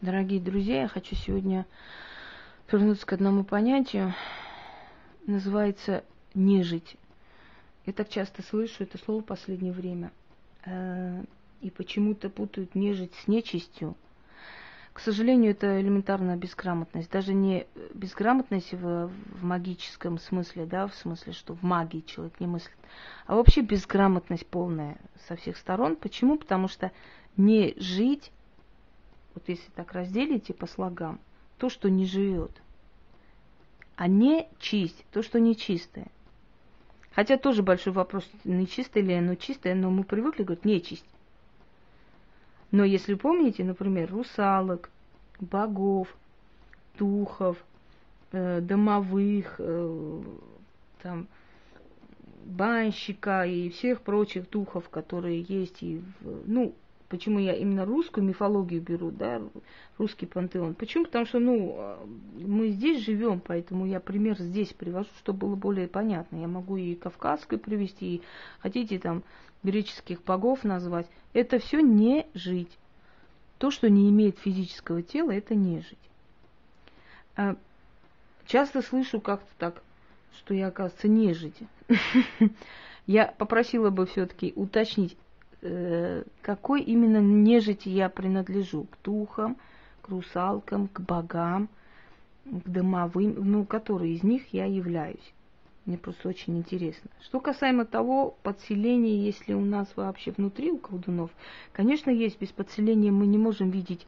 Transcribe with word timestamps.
Дорогие 0.00 0.40
друзья, 0.40 0.82
я 0.82 0.88
хочу 0.88 1.16
сегодня 1.16 1.66
вернуться 2.70 3.04
к 3.04 3.12
одному 3.12 3.42
понятию. 3.42 4.14
Называется 5.26 6.04
нежить. 6.34 6.96
Я 7.84 7.92
так 7.92 8.08
часто 8.08 8.44
слышу 8.44 8.84
это 8.84 8.96
слово 8.96 9.22
в 9.22 9.24
последнее 9.24 9.72
время. 9.72 10.12
Э, 10.64 11.24
и 11.62 11.70
почему-то 11.70 12.30
путают 12.30 12.76
нежить 12.76 13.12
с 13.16 13.26
нечистью. 13.26 13.96
К 14.92 15.00
сожалению, 15.00 15.50
это 15.50 15.80
элементарная 15.80 16.36
безграмотность. 16.36 17.10
Даже 17.10 17.34
не 17.34 17.66
безграмотность 17.92 18.72
в, 18.74 19.08
в 19.08 19.42
магическом 19.42 20.18
смысле, 20.18 20.64
да, 20.66 20.86
в 20.86 20.94
смысле, 20.94 21.32
что 21.32 21.56
в 21.56 21.64
магии 21.64 22.04
человек 22.06 22.38
не 22.38 22.46
мыслит, 22.46 22.78
а 23.26 23.34
вообще 23.34 23.62
безграмотность 23.62 24.46
полная 24.46 24.96
со 25.26 25.34
всех 25.34 25.56
сторон. 25.56 25.96
Почему? 25.96 26.38
Потому 26.38 26.68
что 26.68 26.92
не 27.36 27.74
жить 27.78 28.30
вот 29.38 29.48
если 29.48 29.70
так 29.70 29.92
разделите 29.92 30.52
по 30.52 30.66
слогам, 30.66 31.20
то, 31.58 31.70
что 31.70 31.88
не 31.88 32.06
живет, 32.06 32.50
а 33.94 34.08
не 34.08 34.48
чисть, 34.58 35.04
то, 35.12 35.22
что 35.22 35.38
нечистое. 35.38 36.08
Хотя 37.12 37.36
тоже 37.36 37.62
большой 37.62 37.92
вопрос, 37.92 38.28
нечистое 38.44 39.02
ли 39.02 39.14
оно 39.14 39.36
чистое, 39.36 39.74
но 39.74 39.90
мы 39.90 40.02
привыкли 40.02 40.42
говорить 40.42 40.64
нечисть. 40.64 41.04
Но 42.70 42.84
если 42.84 43.14
помните, 43.14 43.64
например, 43.64 44.10
русалок, 44.10 44.90
богов, 45.40 46.14
духов, 46.98 47.56
э, 48.32 48.60
домовых, 48.60 49.54
э, 49.58 50.22
там, 51.02 51.28
банщика 52.44 53.46
и 53.46 53.70
всех 53.70 54.02
прочих 54.02 54.50
духов, 54.50 54.88
которые 54.88 55.42
есть 55.42 55.82
и 55.82 56.02
в, 56.20 56.42
ну, 56.46 56.74
Почему 57.08 57.38
я 57.38 57.54
именно 57.54 57.86
русскую 57.86 58.22
мифологию 58.26 58.82
беру, 58.82 59.10
да, 59.10 59.40
русский 59.96 60.26
пантеон? 60.26 60.74
Почему? 60.74 61.06
Потому 61.06 61.24
что, 61.24 61.38
ну, 61.38 61.96
мы 62.34 62.68
здесь 62.68 63.02
живем, 63.02 63.40
поэтому 63.40 63.86
я 63.86 63.98
пример 63.98 64.38
здесь 64.38 64.74
привожу, 64.74 65.08
чтобы 65.20 65.46
было 65.46 65.56
более 65.56 65.88
понятно. 65.88 66.36
Я 66.36 66.48
могу 66.48 66.76
и 66.76 66.94
кавказскую 66.94 67.58
привести, 67.58 68.16
и 68.16 68.22
хотите 68.60 68.98
там 68.98 69.22
греческих 69.62 70.22
богов 70.22 70.64
назвать. 70.64 71.06
Это 71.32 71.58
все 71.58 71.80
не 71.80 72.26
жить. 72.34 72.76
То, 73.56 73.70
что 73.70 73.88
не 73.88 74.10
имеет 74.10 74.38
физического 74.38 75.02
тела, 75.02 75.30
это 75.30 75.54
не 75.54 75.80
жить. 75.80 75.98
А 77.36 77.56
часто 78.46 78.82
слышу 78.82 79.18
как-то 79.18 79.50
так, 79.56 79.82
что 80.36 80.52
я, 80.52 80.68
оказывается, 80.68 81.08
не 81.08 81.32
жить. 81.32 81.56
Я 83.06 83.34
попросила 83.38 83.88
бы 83.88 84.04
все-таки 84.04 84.52
уточнить, 84.54 85.16
Э, 85.16 85.27
какой 86.42 86.82
именно 86.82 87.18
нежити 87.18 87.88
я 87.88 88.08
принадлежу, 88.08 88.84
к 88.84 88.98
духам, 89.04 89.56
к 90.02 90.08
русалкам, 90.08 90.88
к 90.88 91.00
богам, 91.00 91.68
к 92.44 92.68
домовым, 92.68 93.34
ну, 93.38 93.64
которые 93.64 94.14
из 94.14 94.22
них 94.22 94.52
я 94.52 94.64
являюсь. 94.64 95.32
Мне 95.84 95.96
просто 95.96 96.28
очень 96.28 96.58
интересно. 96.58 97.10
Что 97.22 97.40
касаемо 97.40 97.86
того, 97.86 98.36
подселения, 98.42 99.24
если 99.24 99.54
у 99.54 99.64
нас 99.64 99.88
вообще 99.96 100.32
внутри 100.32 100.70
у 100.70 100.76
колдунов, 100.76 101.30
конечно, 101.72 102.10
есть. 102.10 102.38
Без 102.38 102.48
подселения 102.48 103.10
мы 103.10 103.26
не 103.26 103.38
можем 103.38 103.70
видеть 103.70 104.06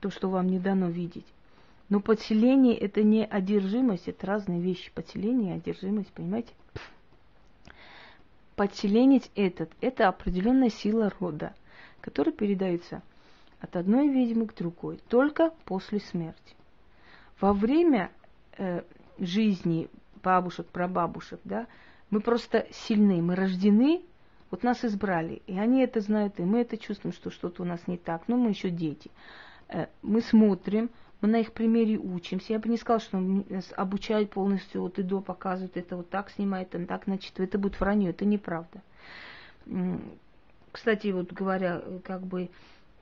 то, 0.00 0.08
что 0.08 0.28
вам 0.28 0.46
не 0.46 0.60
дано 0.60 0.88
видеть. 0.88 1.26
Но 1.88 2.00
подселение 2.00 2.76
это 2.76 3.02
не 3.02 3.24
одержимость, 3.24 4.08
это 4.08 4.26
разные 4.26 4.60
вещи. 4.60 4.92
Подселение 4.94 5.54
и 5.54 5.58
одержимость, 5.58 6.12
понимаете? 6.12 6.52
Подселенец 8.56 9.30
этот– 9.34 9.70
это 9.80 10.08
определенная 10.08 10.70
сила 10.70 11.12
рода, 11.20 11.54
которая 12.00 12.34
передается 12.34 13.02
от 13.60 13.76
одной 13.76 14.08
ведьмы 14.08 14.46
к 14.46 14.54
другой, 14.54 14.98
только 15.08 15.50
после 15.64 16.00
смерти. 16.00 16.56
Во 17.40 17.52
время 17.52 18.10
э, 18.56 18.82
жизни 19.18 19.88
бабушек, 20.22 20.66
прабабушек, 20.66 21.40
да, 21.44 21.66
мы 22.10 22.20
просто 22.20 22.66
сильны, 22.72 23.22
мы 23.22 23.34
рождены, 23.34 24.02
вот 24.50 24.62
нас 24.62 24.84
избрали, 24.84 25.42
и 25.46 25.58
они 25.58 25.82
это 25.82 26.00
знают, 26.00 26.38
и 26.38 26.42
мы 26.42 26.60
это 26.60 26.78
чувствуем, 26.78 27.12
что 27.12 27.30
что-то 27.30 27.62
у 27.62 27.66
нас 27.66 27.86
не 27.86 27.98
так, 27.98 28.22
но 28.28 28.36
мы 28.36 28.50
еще 28.50 28.70
дети. 28.70 29.10
Э, 29.68 29.86
мы 30.02 30.22
смотрим, 30.22 30.90
мы 31.20 31.28
на 31.28 31.40
их 31.40 31.52
примере 31.52 31.96
учимся. 31.98 32.52
Я 32.52 32.58
бы 32.58 32.68
не 32.68 32.76
сказала, 32.76 33.00
что 33.00 33.44
обучают 33.76 34.30
полностью 34.30 34.82
вот 34.82 34.98
и 34.98 35.02
до 35.02 35.20
показывают, 35.20 35.76
это 35.76 35.96
вот 35.96 36.10
так 36.10 36.30
снимает, 36.30 36.74
это 36.74 36.86
так 36.86 37.04
значит, 37.04 37.38
это 37.40 37.58
будет 37.58 37.80
вранье, 37.80 38.10
это 38.10 38.24
неправда. 38.24 38.82
Кстати, 40.72 41.08
вот 41.08 41.32
говоря, 41.32 41.82
как 42.04 42.20
бы 42.20 42.50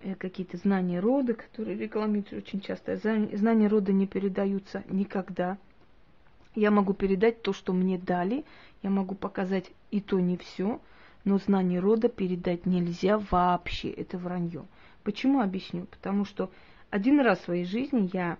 э, 0.00 0.14
какие-то 0.14 0.56
знания 0.56 1.00
рода, 1.00 1.34
которые 1.34 1.76
рекламируются 1.76 2.36
очень 2.36 2.60
часто, 2.60 2.96
знания 2.96 3.66
рода 3.66 3.92
не 3.92 4.06
передаются 4.06 4.84
никогда. 4.88 5.58
Я 6.54 6.70
могу 6.70 6.94
передать 6.94 7.42
то, 7.42 7.52
что 7.52 7.72
мне 7.72 7.98
дали, 7.98 8.44
я 8.84 8.90
могу 8.90 9.16
показать 9.16 9.72
и 9.90 10.00
то 10.00 10.20
не 10.20 10.36
все, 10.36 10.80
но 11.24 11.38
знание 11.38 11.80
рода 11.80 12.08
передать 12.08 12.64
нельзя 12.64 13.18
вообще, 13.18 13.90
это 13.90 14.18
вранье. 14.18 14.64
Почему 15.02 15.40
объясню? 15.40 15.86
Потому 15.86 16.24
что 16.24 16.50
один 16.90 17.20
раз 17.20 17.40
в 17.40 17.44
своей 17.44 17.64
жизни 17.64 18.10
я, 18.12 18.38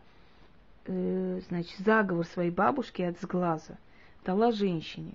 э, 0.87 1.41
значит, 1.49 1.79
заговор 1.79 2.27
своей 2.27 2.51
бабушки 2.51 3.03
от 3.03 3.21
сглаза 3.21 3.77
дала 4.25 4.53
женщине. 4.53 5.15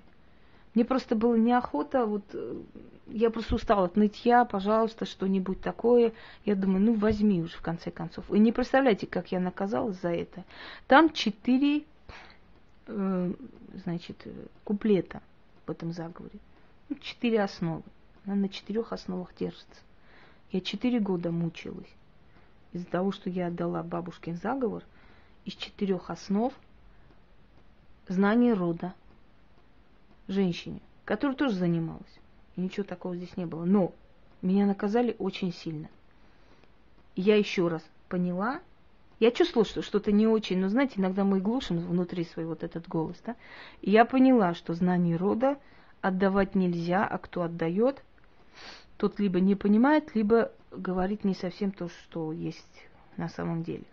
Мне 0.76 0.86
просто 0.86 1.16
было 1.16 1.36
неохота, 1.36 2.06
вот 2.06 2.24
э, 2.34 2.62
я 3.08 3.32
просто 3.32 3.56
устала 3.56 3.86
от 3.86 3.96
нытья, 3.96 4.46
пожалуйста, 4.46 5.06
что-нибудь 5.06 5.62
такое. 5.62 6.14
Я 6.46 6.56
думаю, 6.56 6.82
ну 6.82 6.94
возьми 6.94 7.42
уже 7.42 7.58
в 7.58 7.62
конце 7.62 7.92
концов. 7.92 8.30
И 8.32 8.40
не 8.40 8.52
представляете, 8.52 9.08
как 9.08 9.32
я 9.32 9.40
наказалась 9.40 10.00
за 10.00 10.10
это. 10.10 10.44
Там 10.88 11.12
четыре, 11.12 11.84
э, 12.88 13.34
значит, 13.84 14.28
куплета 14.64 15.22
в 15.66 15.72
этом 15.72 15.92
заговоре. 15.92 16.40
Ну, 16.90 16.98
четыре 16.98 17.42
основы. 17.42 17.84
Она 18.26 18.36
на 18.36 18.50
четырех 18.50 18.94
основах 18.94 19.34
держится. 19.36 19.82
Я 20.52 20.62
четыре 20.62 21.00
года 21.00 21.32
мучилась 21.32 21.88
из-за 22.74 22.86
того, 22.86 23.12
что 23.12 23.30
я 23.30 23.48
отдала 23.48 23.84
бабушкин 23.84 24.36
заговор, 24.38 24.84
из 25.46 25.54
четырех 25.54 26.10
основ 26.10 26.54
знание 28.08 28.54
рода 28.54 28.94
женщине, 30.28 30.80
которая 31.06 31.36
тоже 31.36 31.56
занималась. 31.56 32.20
И 32.56 32.62
ничего 32.62 32.84
такого 32.84 33.16
здесь 33.16 33.36
не 33.38 33.46
было. 33.46 33.66
Но 33.66 33.94
меня 34.42 34.66
наказали 34.66 35.16
очень 35.20 35.54
сильно. 35.54 35.88
И 37.16 37.22
я 37.22 37.36
еще 37.36 37.68
раз 37.68 37.84
поняла, 38.08 38.62
я 39.20 39.32
чувствовала, 39.32 39.68
что 39.68 39.82
что-то 39.82 40.12
не 40.12 40.28
очень, 40.28 40.60
но 40.60 40.70
знаете, 40.70 40.94
иногда 40.98 41.24
мы 41.24 41.40
глушим 41.40 41.80
внутри 41.80 42.24
свой 42.24 42.46
вот 42.46 42.64
этот 42.64 42.88
голос, 42.88 43.18
да? 43.26 43.36
И 43.82 43.92
я 43.92 44.06
поняла, 44.06 44.54
что 44.54 44.74
знание 44.74 45.18
рода 45.18 45.58
отдавать 46.02 46.56
нельзя, 46.56 47.06
а 47.06 47.18
кто 47.18 47.42
отдает, 47.42 48.02
тот 49.00 49.18
либо 49.18 49.40
не 49.40 49.56
понимает, 49.56 50.14
либо 50.14 50.52
говорит 50.72 51.24
не 51.24 51.34
совсем 51.34 51.72
то, 51.72 51.88
что 51.88 52.34
есть 52.34 52.88
на 53.16 53.30
самом 53.30 53.64
деле. 53.64 53.86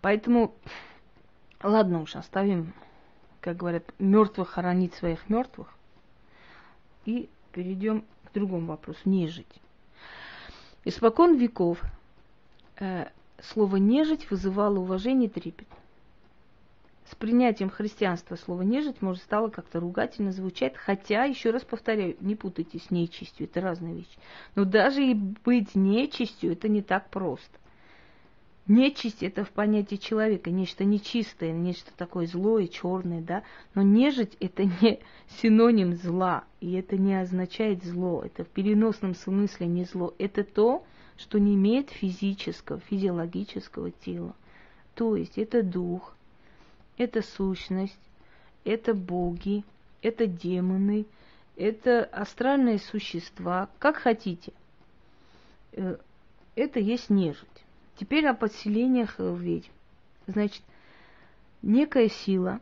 Поэтому, 0.00 0.52
ладно 1.62 2.02
уж, 2.02 2.16
оставим, 2.16 2.74
как 3.40 3.56
говорят, 3.56 3.84
мертвых 4.00 4.50
хоронить 4.50 4.94
своих 4.94 5.30
мертвых 5.30 5.72
и 7.04 7.30
перейдем 7.52 8.04
к 8.24 8.34
другому 8.34 8.66
вопросу– 8.66 8.98
нежить. 9.04 9.60
Испокон 10.84 11.36
веков 11.36 11.80
э, 12.80 13.06
слово 13.40 13.76
нежить 13.76 14.28
вызывало 14.32 14.80
уважение 14.80 15.28
и 15.28 15.32
трепет. 15.32 15.68
С 17.12 17.14
принятием 17.14 17.68
христианства 17.68 18.36
слово 18.36 18.62
нежить, 18.62 19.02
может, 19.02 19.22
стало 19.22 19.50
как-то 19.50 19.80
ругательно 19.80 20.32
звучать, 20.32 20.74
хотя, 20.78 21.24
еще 21.24 21.50
раз 21.50 21.62
повторяю, 21.62 22.16
не 22.20 22.36
путайте 22.36 22.78
с 22.78 22.90
нечистью, 22.90 23.44
это 23.44 23.60
разные 23.60 23.96
вещи. 23.96 24.18
Но 24.54 24.64
даже 24.64 25.04
и 25.04 25.12
быть 25.12 25.74
нечистью, 25.74 26.52
это 26.52 26.70
не 26.70 26.80
так 26.80 27.10
просто. 27.10 27.58
Нечисть– 28.66 29.18
это 29.22 29.44
в 29.44 29.50
понятии 29.50 29.96
человека, 29.96 30.50
нечто 30.50 30.84
нечистое, 30.84 31.52
нечто 31.52 31.92
такое 31.94 32.26
злое, 32.26 32.66
черное, 32.66 33.20
да. 33.20 33.42
Но 33.74 33.82
нежить– 33.82 34.34
это 34.40 34.64
не 34.64 35.00
синоним 35.42 35.96
зла, 35.96 36.44
и 36.60 36.72
это 36.72 36.96
не 36.96 37.20
означает 37.20 37.84
зло, 37.84 38.22
это 38.24 38.44
в 38.44 38.48
переносном 38.48 39.14
смысле 39.14 39.66
не 39.66 39.84
зло. 39.84 40.14
Это 40.18 40.44
то, 40.44 40.86
что 41.18 41.38
не 41.38 41.56
имеет 41.56 41.90
физического, 41.90 42.80
физиологического 42.80 43.90
тела. 43.90 44.34
То 44.94 45.14
есть 45.14 45.36
это 45.36 45.62
дух– 45.62 46.16
это 46.96 47.22
сущность, 47.22 47.98
это 48.64 48.94
боги, 48.94 49.64
это 50.02 50.26
демоны, 50.26 51.06
это 51.56 52.04
астральные 52.04 52.78
существа, 52.78 53.68
как 53.78 53.96
хотите. 53.96 54.52
Э, 55.72 55.96
это 56.54 56.80
есть 56.80 57.10
нежить. 57.10 57.46
Теперь 57.96 58.26
о 58.26 58.34
подселениях 58.34 59.18
ведьм. 59.18 59.70
Значит, 60.26 60.62
некая 61.62 62.08
сила 62.08 62.60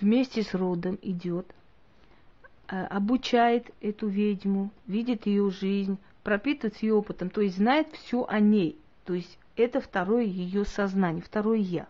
вместе 0.00 0.42
с 0.42 0.54
родом 0.54 0.98
идет, 1.02 1.46
э, 2.68 2.84
обучает 2.86 3.70
эту 3.80 4.08
ведьму, 4.08 4.70
видит 4.86 5.26
ее 5.26 5.50
жизнь, 5.50 5.98
пропитывает 6.22 6.82
ее 6.82 6.94
опытом, 6.94 7.30
то 7.30 7.40
есть 7.40 7.56
знает 7.56 7.88
все 7.92 8.24
о 8.26 8.40
ней, 8.40 8.76
То 9.04 9.14
есть 9.14 9.38
это 9.56 9.80
второе 9.80 10.24
ее 10.24 10.64
сознание, 10.64 11.22
второе 11.22 11.58
я. 11.58 11.88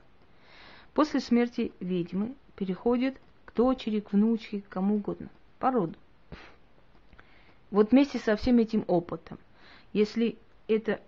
После 0.94 1.20
смерти 1.20 1.72
ведьмы 1.80 2.34
переходит 2.56 3.16
к 3.44 3.54
дочери, 3.54 4.00
к 4.00 4.12
внучке, 4.12 4.60
к 4.60 4.68
кому 4.68 4.96
угодно, 4.96 5.28
по 5.58 5.70
роду. 5.70 5.94
Вот 7.70 7.92
вместе 7.92 8.18
со 8.18 8.36
всем 8.36 8.58
этим 8.58 8.84
опытом, 8.88 9.38
если 9.92 10.36
это, 10.66 11.00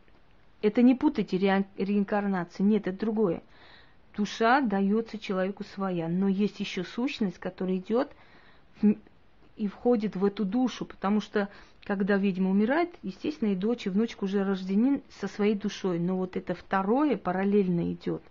это 0.61 0.82
не 0.82 0.94
путайте 0.94 1.37
ре, 1.38 1.67
реинкарнации, 1.76 2.62
нет, 2.62 2.87
это 2.87 2.99
другое. 2.99 3.43
Душа 4.17 4.61
дается 4.61 5.19
человеку 5.19 5.64
своя, 5.64 6.08
но 6.08 6.28
есть 6.28 6.61
еще 6.61 6.85
сущность, 6.85 7.38
которая 7.38 7.76
идет 7.76 8.11
и 9.62 9.69
входит 9.69 10.17
в 10.17 10.25
эту 10.25 10.44
душу, 10.44 10.85
потому 10.85 11.20
что 11.20 11.49
когда 11.85 12.17
ведьма 12.17 12.50
умирает, 12.50 12.91
естественно, 13.03 13.53
и 13.53 13.55
дочь, 13.55 13.87
и 13.87 13.91
внучка 13.91 14.25
уже 14.25 14.43
рождены 14.43 15.03
со 15.20 15.29
своей 15.29 15.55
душой. 15.55 16.00
Но 16.00 16.17
вот 16.17 16.37
это 16.37 16.55
второе 16.55 17.17
параллельно 17.17 17.93
идет. 17.93 18.23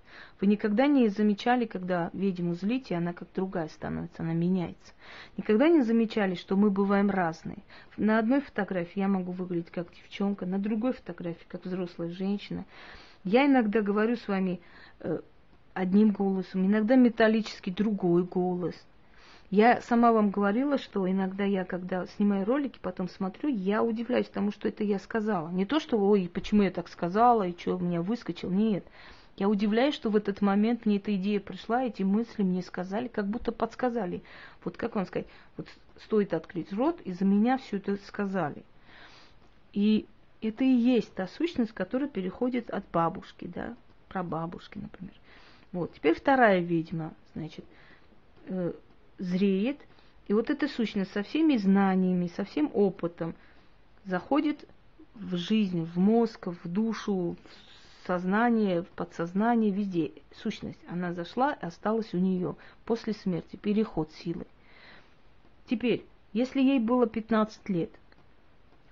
Вы 0.42 0.48
никогда 0.48 0.88
не 0.88 1.08
замечали, 1.08 1.66
когда 1.66 2.10
ведьму 2.12 2.56
злите, 2.56 2.96
она 2.96 3.14
как 3.14 3.30
другая 3.34 3.70
становится, 3.70 4.24
она 4.24 4.34
меняется. 4.34 4.92
Никогда 5.38 5.70
не 5.70 5.84
замечали, 5.84 6.36
что 6.36 6.58
мы 6.58 6.70
бываем 6.70 7.10
разные. 7.10 7.60
На 7.96 8.20
одной 8.20 8.42
фотографии 8.42 9.00
я 9.00 9.08
могу 9.08 9.32
выглядеть 9.32 9.72
как 9.72 9.88
девчонка, 9.94 10.46
на 10.46 10.60
другой 10.60 10.92
фотографии 10.92 11.46
как 11.48 11.64
взрослая 11.64 12.10
женщина. 12.10 12.66
Я 13.24 13.46
иногда 13.46 13.80
говорю 13.80 14.18
с 14.18 14.28
вами 14.28 14.60
э, 15.00 15.22
одним 15.74 16.12
голосом, 16.12 16.66
иногда 16.66 16.96
металлический 16.96 17.72
другой 17.72 18.26
голос– 18.26 18.76
я 19.52 19.82
сама 19.82 20.14
вам 20.14 20.30
говорила, 20.30 20.78
что 20.78 21.10
иногда 21.12 21.44
я, 21.44 21.66
когда 21.66 22.08
снимаю 22.08 22.46
ролики, 22.46 22.80
потом 22.82 23.10
смотрю, 23.10 23.50
я 23.50 23.84
удивляюсь 23.84 24.30
тому, 24.30 24.52
что 24.52 24.70
это 24.70 24.86
я 24.86 24.98
сказала. 24.98 25.50
Не 25.50 25.66
то, 25.66 25.82
что, 25.82 25.98
ой, 25.98 26.32
почему 26.34 26.64
я 26.64 26.72
так 26.72 26.88
сказала, 26.88 27.46
и 27.46 27.58
что 27.60 27.76
у 27.76 27.80
меня 27.80 28.02
выскочил, 28.02 28.50
нет. 28.50 28.86
Я 29.36 29.50
удивляюсь, 29.50 29.94
что 29.94 30.10
в 30.10 30.16
этот 30.16 30.42
момент 30.42 30.86
мне 30.86 30.98
эта 30.98 31.14
идея 31.16 31.42
пришла, 31.42 31.84
эти 31.84 32.02
мысли 32.02 32.44
мне 32.44 32.62
сказали, 32.62 33.10
как 33.10 33.28
будто 33.28 33.52
подсказали. 33.52 34.24
Вот 34.64 34.78
как 34.78 34.96
вам 34.96 35.06
сказать, 35.06 35.28
вот 35.58 35.68
стоит 35.98 36.34
открыть 36.34 36.72
рот, 36.72 37.02
и 37.02 37.12
за 37.12 37.26
меня 37.26 37.58
все 37.58 37.78
это 37.78 37.98
сказали. 38.08 38.64
И 39.74 40.06
это 40.42 40.64
и 40.64 40.68
есть 40.68 41.14
та 41.14 41.28
сущность, 41.28 41.74
которая 41.74 42.08
переходит 42.08 42.70
от 42.70 42.86
бабушки, 42.94 43.52
да, 43.54 43.76
про 44.08 44.24
бабушки, 44.24 44.78
например. 44.78 45.14
Вот, 45.74 45.94
теперь 45.94 46.16
вторая 46.16 46.62
ведьма, 46.62 47.14
значит, 47.34 47.66
э, 48.48 48.72
зреет, 49.22 49.78
и 50.28 50.34
вот 50.34 50.50
эта 50.50 50.68
сущность 50.68 51.12
со 51.12 51.24
всеми 51.24 51.58
знаниями, 51.58 52.32
со 52.36 52.44
всем 52.44 52.72
опытом 52.74 53.36
заходит 54.06 54.68
в 55.14 55.36
жизнь, 55.36 55.86
в 55.86 55.98
мозг, 55.98 56.48
в 56.48 56.68
душу, 56.68 57.36
в 57.36 58.08
сознание, 58.08 58.82
в 58.82 58.88
подсознание, 58.88 59.72
везде. 59.72 60.12
Сущность, 60.36 60.80
она 60.88 61.14
зашла 61.14 61.54
и 61.54 61.66
осталась 61.66 62.14
у 62.14 62.18
нее 62.18 62.56
после 62.86 63.14
смерти, 63.14 63.56
переход 63.58 64.12
силы. 64.12 64.46
Теперь, 65.68 66.04
если 66.34 66.62
ей 66.62 66.80
было 66.80 67.08
15 67.08 67.70
лет, 67.70 67.92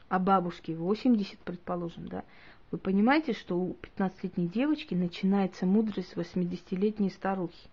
а 0.10 0.20
бабушке 0.20 0.76
80, 0.76 1.40
предположим, 1.40 2.08
да, 2.08 2.24
вы 2.72 2.78
понимаете, 2.78 3.34
что 3.34 3.58
у 3.58 3.76
15-летней 3.98 4.48
девочки 4.48 4.94
начинается 4.94 5.66
мудрость 5.66 6.14
80-летней 6.14 7.10
старухи. 7.10 7.68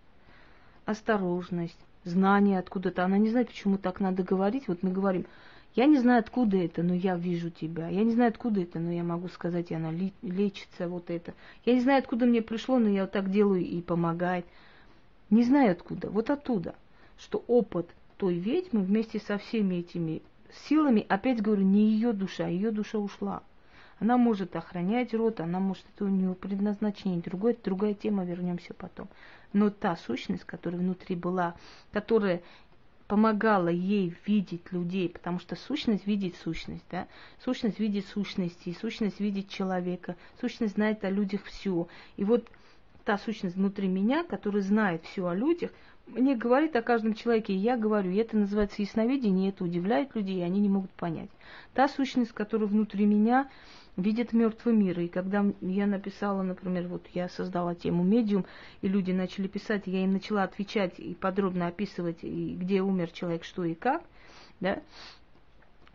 Осторожность, 0.85 1.77
знание 2.03 2.59
откуда-то. 2.59 3.03
Она 3.03 3.17
не 3.17 3.29
знает, 3.29 3.47
почему 3.47 3.77
так 3.77 3.99
надо 3.99 4.23
говорить. 4.23 4.67
Вот 4.67 4.83
мы 4.83 4.91
говорим, 4.91 5.25
я 5.75 5.85
не 5.85 5.97
знаю, 5.97 6.21
откуда 6.21 6.57
это, 6.57 6.81
но 6.81 6.93
я 6.93 7.15
вижу 7.15 7.49
тебя. 7.49 7.87
Я 7.87 8.03
не 8.03 8.11
знаю, 8.11 8.29
откуда 8.29 8.61
это, 8.61 8.79
но 8.79 8.91
я 8.91 9.03
могу 9.03 9.27
сказать, 9.27 9.69
и 9.71 9.75
она 9.75 9.91
лечится, 10.21 10.87
вот 10.87 11.09
это. 11.09 11.33
Я 11.65 11.75
не 11.75 11.81
знаю, 11.81 11.99
откуда 11.99 12.25
мне 12.25 12.41
пришло, 12.41 12.79
но 12.79 12.89
я 12.89 13.01
вот 13.01 13.11
так 13.11 13.29
делаю 13.29 13.63
и 13.63 13.81
помогает. 13.81 14.45
Не 15.29 15.43
знаю 15.43 15.73
откуда, 15.73 16.09
вот 16.09 16.29
оттуда, 16.29 16.73
что 17.19 17.43
опыт 17.47 17.87
той 18.17 18.35
ведьмы 18.35 18.81
вместе 18.81 19.19
со 19.19 19.37
всеми 19.37 19.75
этими 19.75 20.21
силами, 20.67 21.05
опять 21.07 21.41
говорю, 21.41 21.63
не 21.63 21.91
ее 21.91 22.13
душа, 22.13 22.47
ее 22.47 22.71
душа 22.71 22.97
ушла. 22.97 23.43
Она 23.99 24.17
может 24.17 24.55
охранять 24.55 25.13
род, 25.13 25.39
она 25.39 25.59
может, 25.59 25.85
это 25.95 26.05
у 26.05 26.07
нее 26.07 26.33
предназначение, 26.35 27.19
другое, 27.19 27.55
другая 27.63 27.93
тема, 27.93 28.25
вернемся 28.25 28.73
потом. 28.73 29.07
Но 29.53 29.69
та 29.69 29.95
сущность, 29.95 30.43
которая 30.43 30.79
внутри 30.79 31.15
была, 31.15 31.55
которая 31.91 32.41
помогала 33.07 33.69
ей 33.69 34.13
видеть 34.25 34.71
людей, 34.71 35.09
потому 35.09 35.39
что 35.39 35.55
сущность 35.55 36.05
видит 36.05 36.35
сущность, 36.35 36.83
да? 36.91 37.07
Сущность 37.43 37.79
видит 37.79 38.05
сущности, 38.05 38.75
сущность 38.79 39.19
видит 39.19 39.49
человека, 39.49 40.15
сущность 40.39 40.73
знает 40.73 41.03
о 41.05 41.09
людях 41.09 41.43
все. 41.45 41.87
И 42.17 42.23
вот 42.23 42.47
та 43.05 43.17
сущность 43.17 43.55
внутри 43.55 43.87
меня, 43.87 44.23
которая 44.23 44.61
знает 44.61 45.05
все 45.05 45.25
о 45.25 45.33
людях, 45.33 45.71
мне 46.07 46.35
говорит 46.35 46.75
о 46.75 46.81
каждом 46.81 47.13
человеке, 47.13 47.53
и 47.53 47.57
я 47.57 47.77
говорю, 47.77 48.11
и 48.11 48.15
это 48.15 48.37
называется 48.37 48.81
ясновидение, 48.81 49.47
и 49.47 49.49
это 49.51 49.63
удивляет 49.63 50.15
людей, 50.15 50.39
и 50.39 50.43
они 50.43 50.59
не 50.59 50.69
могут 50.69 50.91
понять. 50.91 51.29
Та 51.73 51.87
сущность, 51.87 52.31
которая 52.31 52.67
внутри 52.67 53.05
меня, 53.05 53.49
видит 53.97 54.31
мертвый 54.31 54.73
мир. 54.73 54.99
И 54.99 55.07
когда 55.07 55.43
я 55.61 55.87
написала, 55.87 56.43
например, 56.43 56.87
вот 56.87 57.05
я 57.13 57.27
создала 57.27 57.75
тему 57.75 58.03
медиум, 58.03 58.45
и 58.81 58.87
люди 58.87 59.11
начали 59.11 59.47
писать, 59.47 59.83
я 59.87 60.03
им 60.03 60.13
начала 60.13 60.43
отвечать 60.43 60.99
и 60.99 61.15
подробно 61.15 61.67
описывать, 61.67 62.19
и 62.21 62.55
где 62.55 62.81
умер 62.81 63.11
человек, 63.11 63.43
что 63.43 63.65
и 63.65 63.73
как, 63.73 64.03
да, 64.59 64.81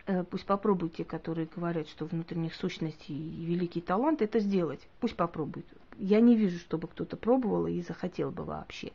э, 0.07 0.25
пусть 0.25 0.45
попробуют 0.45 0.97
те, 0.97 1.05
которые 1.05 1.49
говорят, 1.55 1.89
что 1.89 2.05
внутренних 2.05 2.55
сущностей 2.55 3.15
и 3.15 3.45
великий 3.45 3.81
талант, 3.81 4.21
это 4.21 4.41
сделать. 4.41 4.81
Пусть 5.01 5.17
попробуют. 5.17 5.67
Я 5.97 6.21
не 6.21 6.37
вижу, 6.37 6.59
чтобы 6.59 6.89
кто-то 6.89 7.17
пробовал 7.17 7.67
и 7.67 7.81
захотел 7.83 8.31
бы 8.31 8.45
вообще. 8.45 8.93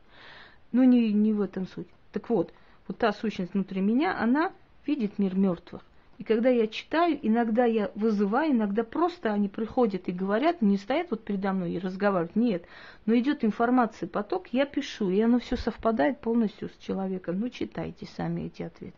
Ну, 0.73 0.83
не, 0.83 1.13
не 1.13 1.31
в 1.31 1.41
этом 1.41 1.65
суть. 1.67 1.87
Так 2.11 2.29
вот, 2.29 2.51
вот 2.87 2.97
та 2.97 3.13
сущность 3.13 3.53
внутри 3.53 3.79
меня, 3.79 4.19
она 4.19 4.51
видит 4.85 5.17
мир 5.17 5.35
мертвых. 5.35 5.81
И 6.17 6.23
когда 6.23 6.49
я 6.49 6.67
читаю, 6.67 7.19
иногда 7.21 7.65
я 7.65 7.91
вызываю, 7.93 8.51
иногда 8.51 8.83
просто 8.83 9.31
они 9.31 9.49
приходят 9.49 10.07
и 10.07 10.11
говорят, 10.11 10.61
не 10.61 10.77
стоят 10.77 11.11
вот 11.11 11.23
передо 11.23 11.53
мной 11.53 11.73
и 11.73 11.79
разговаривают, 11.79 12.35
нет. 12.35 12.65
Но 13.05 13.15
идет 13.15 13.45
информация, 13.45 14.07
поток, 14.07 14.47
я 14.51 14.65
пишу, 14.65 15.11
и 15.11 15.21
оно 15.21 15.39
все 15.39 15.57
совпадает 15.57 16.19
полностью 16.19 16.69
с 16.69 16.83
человеком. 16.83 17.39
Ну, 17.39 17.49
читайте 17.49 18.07
сами 18.17 18.41
эти 18.41 18.63
ответы. 18.63 18.97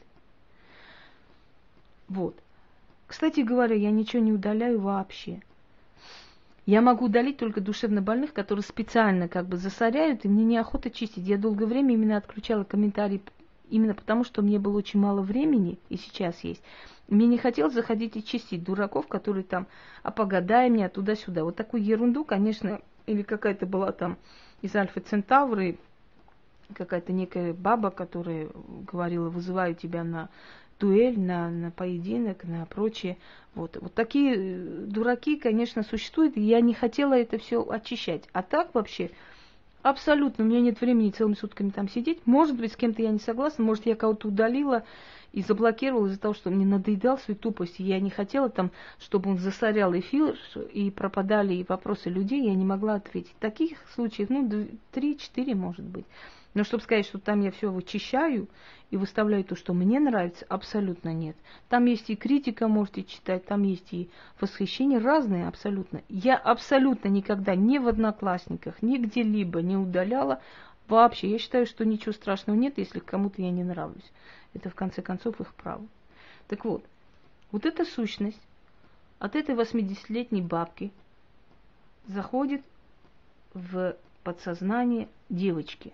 Вот. 2.07 2.35
Кстати 3.05 3.41
говоря, 3.41 3.75
я 3.75 3.91
ничего 3.91 4.21
не 4.21 4.31
удаляю 4.31 4.79
вообще. 4.79 5.41
Я 6.65 6.81
могу 6.81 7.05
удалить 7.05 7.37
только 7.37 7.59
душевно 7.61 8.01
больных, 8.01 8.31
которые 8.31 8.63
специально 8.63 9.27
как 9.27 9.47
бы 9.47 9.57
засоряют, 9.57 10.23
и 10.23 10.29
мне 10.29 10.45
неохота 10.45 10.89
чистить. 10.89 11.27
Я 11.27 11.37
долгое 11.37 11.65
время 11.65 11.95
именно 11.95 12.15
отключала 12.15 12.63
комментарии, 12.63 13.21
именно 13.69 13.93
потому 13.93 14.23
что 14.23 14.41
мне 14.41 14.59
было 14.59 14.77
очень 14.77 14.99
мало 14.99 15.21
времени, 15.21 15.77
и 15.89 15.97
сейчас 15.97 16.43
есть. 16.43 16.61
Мне 17.07 17.25
не 17.27 17.37
хотелось 17.37 17.73
заходить 17.73 18.15
и 18.17 18.23
чистить 18.23 18.63
дураков, 18.63 19.07
которые 19.07 19.43
там, 19.43 19.67
а 20.03 20.11
погадай 20.11 20.69
меня 20.69 20.89
туда-сюда. 20.89 21.43
Вот 21.43 21.55
такую 21.55 21.83
ерунду, 21.83 22.23
конечно, 22.23 22.81
или 23.07 23.23
какая-то 23.23 23.65
была 23.65 23.91
там 23.91 24.17
из 24.61 24.75
Альфа 24.75 24.99
Центавры, 25.01 25.77
какая-то 26.73 27.11
некая 27.11 27.53
баба, 27.53 27.89
которая 27.89 28.49
говорила, 28.91 29.29
вызываю 29.29 29.73
тебя 29.73 30.03
на 30.03 30.29
дуэль, 30.79 31.19
на, 31.19 31.49
на 31.49 31.71
поединок, 31.71 32.43
на 32.43 32.65
прочее. 32.65 33.17
Вот, 33.55 33.77
вот 33.81 33.93
такие 33.93 34.35
э, 34.35 34.85
дураки, 34.85 35.35
конечно, 35.35 35.83
существуют, 35.83 36.37
и 36.37 36.41
я 36.41 36.61
не 36.61 36.73
хотела 36.73 37.13
это 37.13 37.37
все 37.37 37.67
очищать. 37.67 38.23
А 38.31 38.43
так 38.43 38.73
вообще, 38.73 39.11
абсолютно, 39.81 40.43
у 40.43 40.47
меня 40.47 40.61
нет 40.61 40.81
времени 40.81 41.11
целыми 41.11 41.35
сутками 41.35 41.69
там 41.69 41.89
сидеть. 41.89 42.19
Может 42.25 42.57
быть, 42.57 42.73
с 42.73 42.75
кем-то 42.75 43.01
я 43.01 43.09
не 43.09 43.19
согласна, 43.19 43.63
может, 43.63 43.85
я 43.85 43.95
кого-то 43.95 44.27
удалила, 44.27 44.83
и 45.31 45.41
заблокировал 45.41 46.05
из-за 46.07 46.19
того, 46.19 46.33
что 46.33 46.49
мне 46.49 46.65
надоедал 46.65 47.17
своей 47.17 47.39
тупостью. 47.39 47.85
Я 47.85 47.99
не 47.99 48.09
хотела 48.09 48.49
там, 48.49 48.71
чтобы 48.99 49.29
он 49.29 49.37
засорял 49.37 49.93
эфир 49.97 50.37
и 50.73 50.91
пропадали 50.91 51.53
и 51.53 51.65
вопросы 51.67 52.09
людей, 52.09 52.45
я 52.45 52.55
не 52.55 52.65
могла 52.65 52.95
ответить. 52.95 53.35
Таких 53.39 53.77
случаев, 53.93 54.29
ну, 54.29 54.67
три-четыре, 54.91 55.55
может 55.55 55.85
быть. 55.85 56.05
Но 56.55 56.63
чтобы 56.63 56.81
сказать, 56.81 57.05
что 57.05 57.19
там 57.19 57.41
я 57.41 57.51
все 57.51 57.71
вычищаю 57.71 58.47
и 58.89 58.97
выставляю 58.97 59.43
то, 59.43 59.55
что 59.55 59.73
мне 59.73 59.99
нравится, 59.99 60.45
абсолютно 60.49 61.13
нет. 61.13 61.35
Там 61.69 61.85
есть 61.85 62.09
и 62.09 62.15
критика, 62.15 62.67
можете 62.67 63.03
читать, 63.03 63.45
там 63.45 63.61
есть 63.61 63.93
и 63.93 64.09
восхищение, 64.41 64.97
разные 64.97 65.47
абсолютно. 65.47 66.01
Я 66.09 66.37
абсолютно 66.37 67.07
никогда 67.07 67.55
ни 67.55 67.77
в 67.77 67.87
одноклассниках, 67.87 68.81
ни 68.81 68.97
где-либо 68.97 69.61
не 69.61 69.77
удаляла 69.77 70.41
вообще. 70.89 71.29
Я 71.29 71.39
считаю, 71.39 71.65
что 71.65 71.85
ничего 71.85 72.11
страшного 72.11 72.57
нет, 72.57 72.77
если 72.77 72.99
кому-то 72.99 73.41
я 73.41 73.51
не 73.51 73.63
нравлюсь. 73.63 74.11
Это 74.53 74.69
в 74.69 74.75
конце 74.75 75.01
концов 75.01 75.39
их 75.39 75.53
право. 75.53 75.85
Так 76.47 76.65
вот, 76.65 76.83
вот 77.51 77.65
эта 77.65 77.85
сущность 77.85 78.41
от 79.19 79.35
этой 79.35 79.55
80-летней 79.55 80.41
бабки 80.41 80.91
заходит 82.07 82.61
в 83.53 83.95
подсознание 84.23 85.07
девочки. 85.29 85.93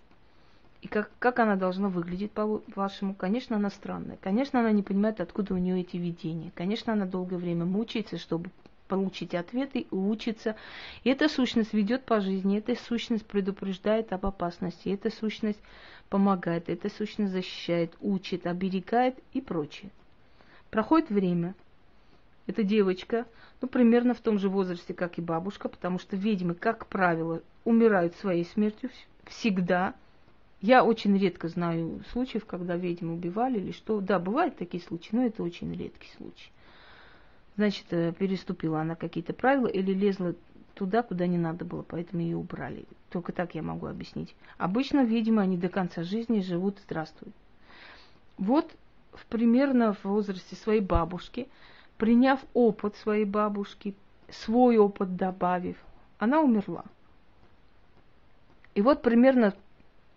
И 0.82 0.88
как, 0.88 1.10
как 1.18 1.40
она 1.40 1.56
должна 1.56 1.90
выглядеть, 1.90 2.32
по-вашему? 2.32 3.16
Конечно, 3.16 3.56
она 3.56 3.72
странная. 3.72 4.18
Конечно, 4.22 4.60
она 4.60 4.72
не 4.72 4.84
понимает, 4.84 5.20
откуда 5.20 5.56
у 5.56 5.58
нее 5.58 5.82
эти 5.82 5.98
видения. 5.98 6.52
Конечно, 6.54 6.94
она 6.94 7.06
долгое 7.06 7.38
время 7.38 7.66
мучается, 7.66 8.18
чтобы 8.18 8.52
получить 8.88 9.34
ответы 9.34 9.80
и 9.80 9.96
учиться. 9.96 10.56
И 11.04 11.10
эта 11.10 11.28
сущность 11.30 11.74
ведет 11.74 12.06
по 12.06 12.22
жизни, 12.22 12.58
эта 12.58 12.76
сущность 12.76 13.26
предупреждает 13.26 14.14
об 14.14 14.26
опасности, 14.26 14.90
эта 14.90 15.10
сущность 15.10 15.60
помогает, 16.10 16.70
эта 16.70 16.90
сущность 16.90 17.32
защищает, 17.32 17.94
учит, 18.00 18.48
оберегает 18.48 19.18
и 19.34 19.42
прочее. 19.42 19.92
Проходит 20.70 21.10
время. 21.10 21.56
Эта 22.48 22.64
девочка, 22.64 23.26
ну, 23.62 23.68
примерно 23.68 24.14
в 24.14 24.20
том 24.20 24.38
же 24.38 24.50
возрасте, 24.50 24.94
как 24.94 25.18
и 25.18 25.22
бабушка, 25.22 25.68
потому 25.68 25.98
что 25.98 26.16
ведьмы, 26.16 26.54
как 26.54 26.86
правило, 26.88 27.42
умирают 27.64 28.16
своей 28.18 28.46
смертью 28.46 28.92
всегда. 29.26 29.96
Я 30.62 30.84
очень 30.84 31.18
редко 31.18 31.48
знаю 31.48 32.04
случаев, 32.12 32.46
когда 32.46 32.76
ведьмы 32.76 33.14
убивали 33.14 33.60
или 33.60 33.72
что. 33.72 34.00
Да, 34.00 34.20
бывают 34.20 34.58
такие 34.58 34.82
случаи, 34.84 35.16
но 35.16 35.26
это 35.26 35.42
очень 35.42 35.74
редкий 35.74 36.10
случай. 36.18 36.52
Значит, 37.58 37.86
э, 37.92 38.12
переступила 38.12 38.82
она 38.82 38.96
какие-то 38.96 39.34
правила 39.34 39.68
или 39.68 39.94
лезла 39.94 40.36
туда, 40.74 41.04
куда 41.04 41.26
не 41.26 41.38
надо 41.38 41.64
было, 41.64 41.84
поэтому 41.84 42.22
ее 42.22 42.38
убрали. 42.38 42.86
Только 43.10 43.32
так 43.32 43.56
я 43.56 43.62
могу 43.62 43.88
объяснить. 43.88 44.36
Обычно, 44.58 45.04
видимо, 45.04 45.42
они 45.42 45.58
до 45.58 45.70
конца 45.70 46.04
жизни 46.04 46.42
живут, 46.42 46.80
здравствуют. 46.86 47.34
Вот 48.38 48.76
в, 49.14 49.26
примерно 49.28 49.94
в 49.94 50.04
возрасте 50.04 50.56
своей 50.56 50.82
бабушки, 50.82 51.48
приняв 51.98 52.42
опыт 52.54 52.96
своей 52.98 53.26
бабушки, 53.26 53.96
свой 54.30 54.78
опыт 54.78 55.16
добавив, 55.16 55.78
она 56.20 56.42
умерла. 56.42 56.84
И 58.74 58.82
вот 58.82 59.02
примерно 59.02 59.54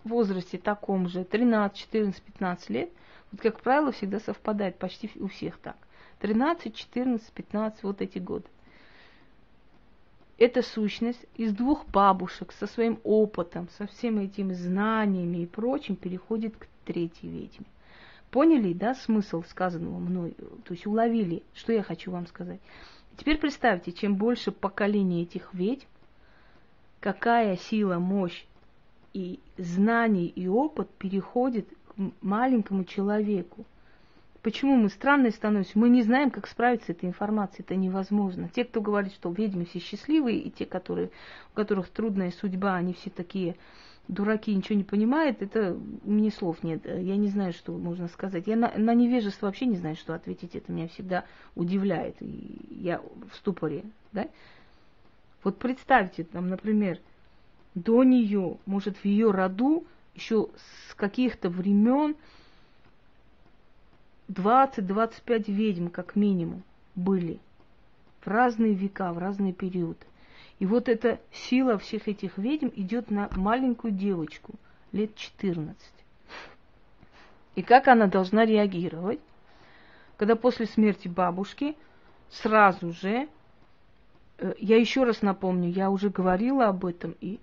в 0.02 0.08
возрасте 0.08 0.58
таком 0.58 1.08
же, 1.08 1.24
13, 1.24 1.76
14, 1.78 2.20
15 2.20 2.70
лет, 2.70 2.90
вот 3.30 3.40
как 3.40 3.60
правило, 3.60 3.92
всегда 3.92 4.18
совпадает 4.18 4.76
почти 4.78 5.10
у 5.20 5.28
всех 5.28 5.58
так. 5.58 5.76
13, 6.20 6.74
14, 6.74 7.32
15, 7.32 7.82
вот 7.82 8.00
эти 8.02 8.18
годы. 8.18 8.46
Эта 10.38 10.62
сущность 10.62 11.24
из 11.34 11.52
двух 11.52 11.86
бабушек 11.86 12.52
со 12.52 12.66
своим 12.66 13.00
опытом, 13.02 13.68
со 13.76 13.86
всеми 13.86 14.24
этими 14.24 14.52
знаниями 14.52 15.38
и 15.38 15.46
прочим 15.46 15.96
переходит 15.96 16.56
к 16.56 16.66
третьей 16.84 17.28
ведьме. 17.28 17.66
Поняли, 18.30 18.72
да, 18.72 18.94
смысл 18.94 19.42
сказанного 19.42 19.98
мной? 19.98 20.36
То 20.64 20.74
есть 20.74 20.86
уловили, 20.86 21.42
что 21.54 21.72
я 21.72 21.82
хочу 21.82 22.10
вам 22.10 22.26
сказать. 22.26 22.60
Теперь 23.16 23.38
представьте, 23.38 23.90
чем 23.90 24.14
больше 24.14 24.52
поколений 24.52 25.22
этих 25.22 25.52
ведьм, 25.54 25.86
какая 27.00 27.56
сила, 27.56 27.98
мощь 27.98 28.44
и 29.12 29.40
знаний 29.56 30.26
и 30.26 30.46
опыт 30.46 30.88
переходит 30.90 31.68
к 31.88 31.94
маленькому 32.20 32.84
человеку. 32.84 33.64
Почему 34.48 34.76
мы 34.76 34.88
странные 34.88 35.30
становимся? 35.30 35.78
Мы 35.78 35.90
не 35.90 36.02
знаем, 36.02 36.30
как 36.30 36.46
справиться 36.46 36.86
с 36.86 36.96
этой 36.96 37.04
информацией. 37.04 37.66
Это 37.66 37.76
невозможно. 37.76 38.48
Те, 38.48 38.64
кто 38.64 38.80
говорит, 38.80 39.12
что 39.12 39.30
ведьмы 39.30 39.66
все 39.66 39.78
счастливые, 39.78 40.38
и 40.38 40.50
те, 40.50 40.64
которые, 40.64 41.10
у 41.52 41.54
которых 41.54 41.90
трудная 41.90 42.30
судьба, 42.30 42.74
они 42.76 42.94
все 42.94 43.10
такие 43.10 43.56
дураки, 44.08 44.54
ничего 44.54 44.78
не 44.78 44.84
понимают, 44.84 45.42
это 45.42 45.76
мне 46.02 46.30
слов 46.30 46.62
нет. 46.62 46.86
Я 46.86 47.18
не 47.18 47.28
знаю, 47.28 47.52
что 47.52 47.72
можно 47.72 48.08
сказать. 48.08 48.46
Я 48.46 48.56
на, 48.56 48.72
на 48.74 48.94
невежество 48.94 49.44
вообще 49.44 49.66
не 49.66 49.76
знаю, 49.76 49.96
что 49.96 50.14
ответить. 50.14 50.56
Это 50.56 50.72
меня 50.72 50.88
всегда 50.88 51.26
удивляет. 51.54 52.16
И 52.22 52.58
я 52.70 53.02
в 53.02 53.36
ступоре. 53.36 53.84
Да? 54.12 54.28
Вот 55.44 55.58
представьте, 55.58 56.24
там, 56.24 56.48
например, 56.48 56.98
до 57.74 58.02
нее, 58.02 58.56
может, 58.64 58.96
в 58.96 59.04
ее 59.04 59.30
роду 59.30 59.84
еще 60.14 60.48
с 60.88 60.94
каких-то 60.94 61.50
времен 61.50 62.16
20-25 64.28 65.50
ведьм, 65.50 65.88
как 65.88 66.16
минимум, 66.16 66.62
были 66.94 67.40
в 68.20 68.26
разные 68.26 68.74
века, 68.74 69.12
в 69.12 69.18
разные 69.18 69.52
периоды. 69.52 70.04
И 70.58 70.66
вот 70.66 70.88
эта 70.88 71.20
сила 71.32 71.78
всех 71.78 72.08
этих 72.08 72.36
ведьм 72.36 72.68
идет 72.74 73.10
на 73.10 73.28
маленькую 73.36 73.92
девочку 73.92 74.54
лет 74.92 75.14
14. 75.14 75.76
И 77.54 77.62
как 77.62 77.88
она 77.88 78.06
должна 78.06 78.44
реагировать, 78.44 79.20
когда 80.16 80.36
после 80.36 80.66
смерти 80.66 81.08
бабушки 81.08 81.76
сразу 82.30 82.92
же, 82.92 83.28
э, 84.38 84.54
я 84.58 84.76
еще 84.76 85.04
раз 85.04 85.22
напомню, 85.22 85.70
я 85.70 85.90
уже 85.90 86.10
говорила 86.10 86.66
об 86.66 86.84
этом, 86.84 87.14
и 87.20 87.38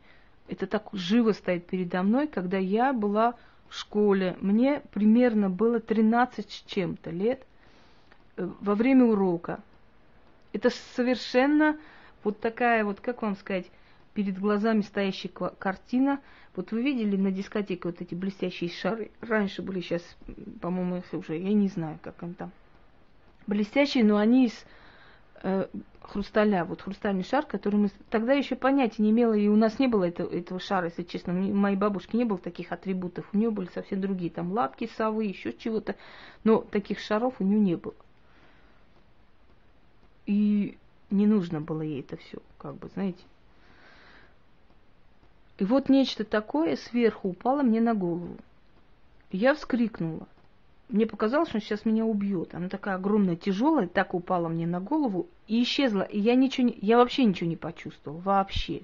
это 0.47 0.67
так 0.67 0.89
живо 0.93 1.31
стоит 1.31 1.65
передо 1.65 2.03
мной, 2.03 2.27
когда 2.27 2.57
я 2.57 2.93
была 2.93 3.35
в 3.69 3.75
школе, 3.75 4.37
мне 4.41 4.81
примерно 4.91 5.49
было 5.49 5.79
13 5.79 6.49
с 6.49 6.63
чем-то 6.65 7.09
лет 7.09 7.45
э, 8.37 8.47
во 8.61 8.75
время 8.75 9.05
урока. 9.05 9.59
Это 10.53 10.69
совершенно 10.95 11.77
вот 12.23 12.39
такая 12.39 12.83
вот, 12.85 13.01
как 13.01 13.21
вам 13.21 13.35
сказать, 13.35 13.65
перед 14.13 14.39
глазами 14.39 14.81
стоящая 14.81 15.29
картина. 15.29 16.19
Вот 16.55 16.71
вы 16.71 16.81
видели 16.81 17.17
на 17.17 17.31
дискотеке 17.31 17.81
вот 17.83 18.01
эти 18.01 18.15
блестящие 18.15 18.69
шары? 18.69 19.11
Раньше 19.21 19.61
были, 19.61 19.81
сейчас, 19.81 20.01
по-моему, 20.61 20.97
их 20.97 21.13
уже, 21.13 21.37
я 21.37 21.53
не 21.53 21.67
знаю, 21.67 21.99
как 22.01 22.23
они 22.23 22.33
там. 22.33 22.51
Блестящие, 23.45 24.03
но 24.03 24.17
они 24.17 24.45
из 24.47 24.65
хрусталя, 26.01 26.65
вот 26.65 26.81
хрустальный 26.81 27.23
шар, 27.23 27.45
который 27.45 27.75
мы 27.75 27.91
тогда 28.09 28.33
еще 28.33 28.55
понятия 28.55 29.03
не 29.03 29.11
имела, 29.11 29.33
и 29.33 29.47
у 29.47 29.55
нас 29.55 29.79
не 29.79 29.87
было 29.87 30.05
этого, 30.05 30.33
этого 30.33 30.59
шара, 30.59 30.85
если 30.85 31.03
честно. 31.03 31.33
У 31.33 31.53
моей 31.53 31.75
бабушки 31.75 32.15
не 32.15 32.25
было 32.25 32.37
таких 32.37 32.71
атрибутов, 32.71 33.25
у 33.33 33.37
нее 33.37 33.51
были 33.51 33.69
совсем 33.73 34.01
другие, 34.01 34.31
там 34.31 34.51
лапки 34.51 34.89
совы, 34.97 35.25
еще 35.25 35.53
чего-то, 35.53 35.95
но 36.43 36.61
таких 36.61 36.99
шаров 36.99 37.35
у 37.39 37.43
нее 37.43 37.59
не 37.59 37.75
было. 37.75 37.95
И 40.25 40.77
не 41.11 41.27
нужно 41.27 41.61
было 41.61 41.81
ей 41.81 42.01
это 42.01 42.17
все, 42.17 42.37
как 42.57 42.75
бы, 42.75 42.89
знаете. 42.93 43.23
И 45.57 45.65
вот 45.65 45.89
нечто 45.89 46.25
такое 46.25 46.75
сверху 46.75 47.29
упало 47.29 47.61
мне 47.61 47.81
на 47.81 47.93
голову. 47.93 48.37
Я 49.31 49.53
вскрикнула. 49.53 50.27
Мне 50.89 51.07
показалось, 51.07 51.49
что 51.49 51.57
он 51.57 51.61
сейчас 51.61 51.85
меня 51.85 52.05
убьет. 52.05 52.53
Она 52.53 52.69
такая 52.69 52.95
огромная, 52.95 53.35
тяжелая, 53.35 53.87
так 53.87 54.13
упала 54.13 54.47
мне 54.47 54.67
на 54.67 54.79
голову 54.79 55.27
и 55.47 55.63
исчезла. 55.63 56.03
И 56.03 56.19
я 56.19 56.35
ничего 56.35 56.67
не, 56.67 56.77
я 56.81 56.97
вообще 56.97 57.25
ничего 57.25 57.49
не 57.49 57.55
почувствовала, 57.55 58.19
вообще. 58.21 58.83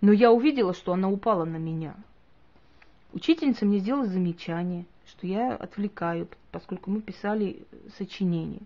Но 0.00 0.12
я 0.12 0.32
увидела, 0.32 0.72
что 0.72 0.92
она 0.92 1.10
упала 1.10 1.44
на 1.44 1.56
меня. 1.56 1.94
Учительница 3.12 3.66
мне 3.66 3.78
сделала 3.78 4.06
замечание, 4.06 4.86
что 5.06 5.26
я 5.26 5.54
отвлекаю, 5.54 6.28
поскольку 6.52 6.90
мы 6.90 7.00
писали 7.00 7.66
сочинение. 7.96 8.62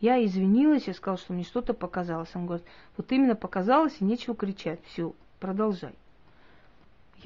Я 0.00 0.24
извинилась, 0.24 0.86
я 0.86 0.94
сказала, 0.94 1.18
что 1.18 1.32
мне 1.32 1.44
что-то 1.44 1.74
показалось. 1.74 2.30
Он 2.34 2.46
говорит, 2.46 2.66
вот 2.96 3.10
именно 3.10 3.34
показалось, 3.34 3.96
и 4.00 4.04
нечего 4.04 4.36
кричать. 4.36 4.80
Все, 4.86 5.12
продолжай. 5.40 5.94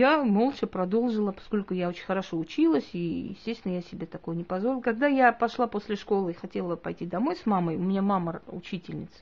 Я 0.01 0.25
молча 0.25 0.67
продолжила, 0.67 1.31
поскольку 1.31 1.75
я 1.75 1.91
очень 1.91 2.07
хорошо 2.07 2.39
училась, 2.39 2.89
и, 2.95 3.37
естественно, 3.37 3.75
я 3.75 3.83
себе 3.83 4.07
такое 4.07 4.35
не 4.35 4.45
позволила. 4.45 4.81
Когда 4.81 5.07
я 5.07 5.31
пошла 5.31 5.67
после 5.67 5.95
школы 5.95 6.31
и 6.31 6.35
хотела 6.35 6.75
пойти 6.75 7.05
домой 7.05 7.37
с 7.37 7.45
мамой, 7.45 7.77
у 7.77 7.81
меня 7.81 8.01
мама 8.01 8.41
учительница, 8.47 9.19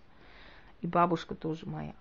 и 0.81 0.87
бабушка 0.87 1.35
тоже 1.35 1.67
моя. 1.67 1.95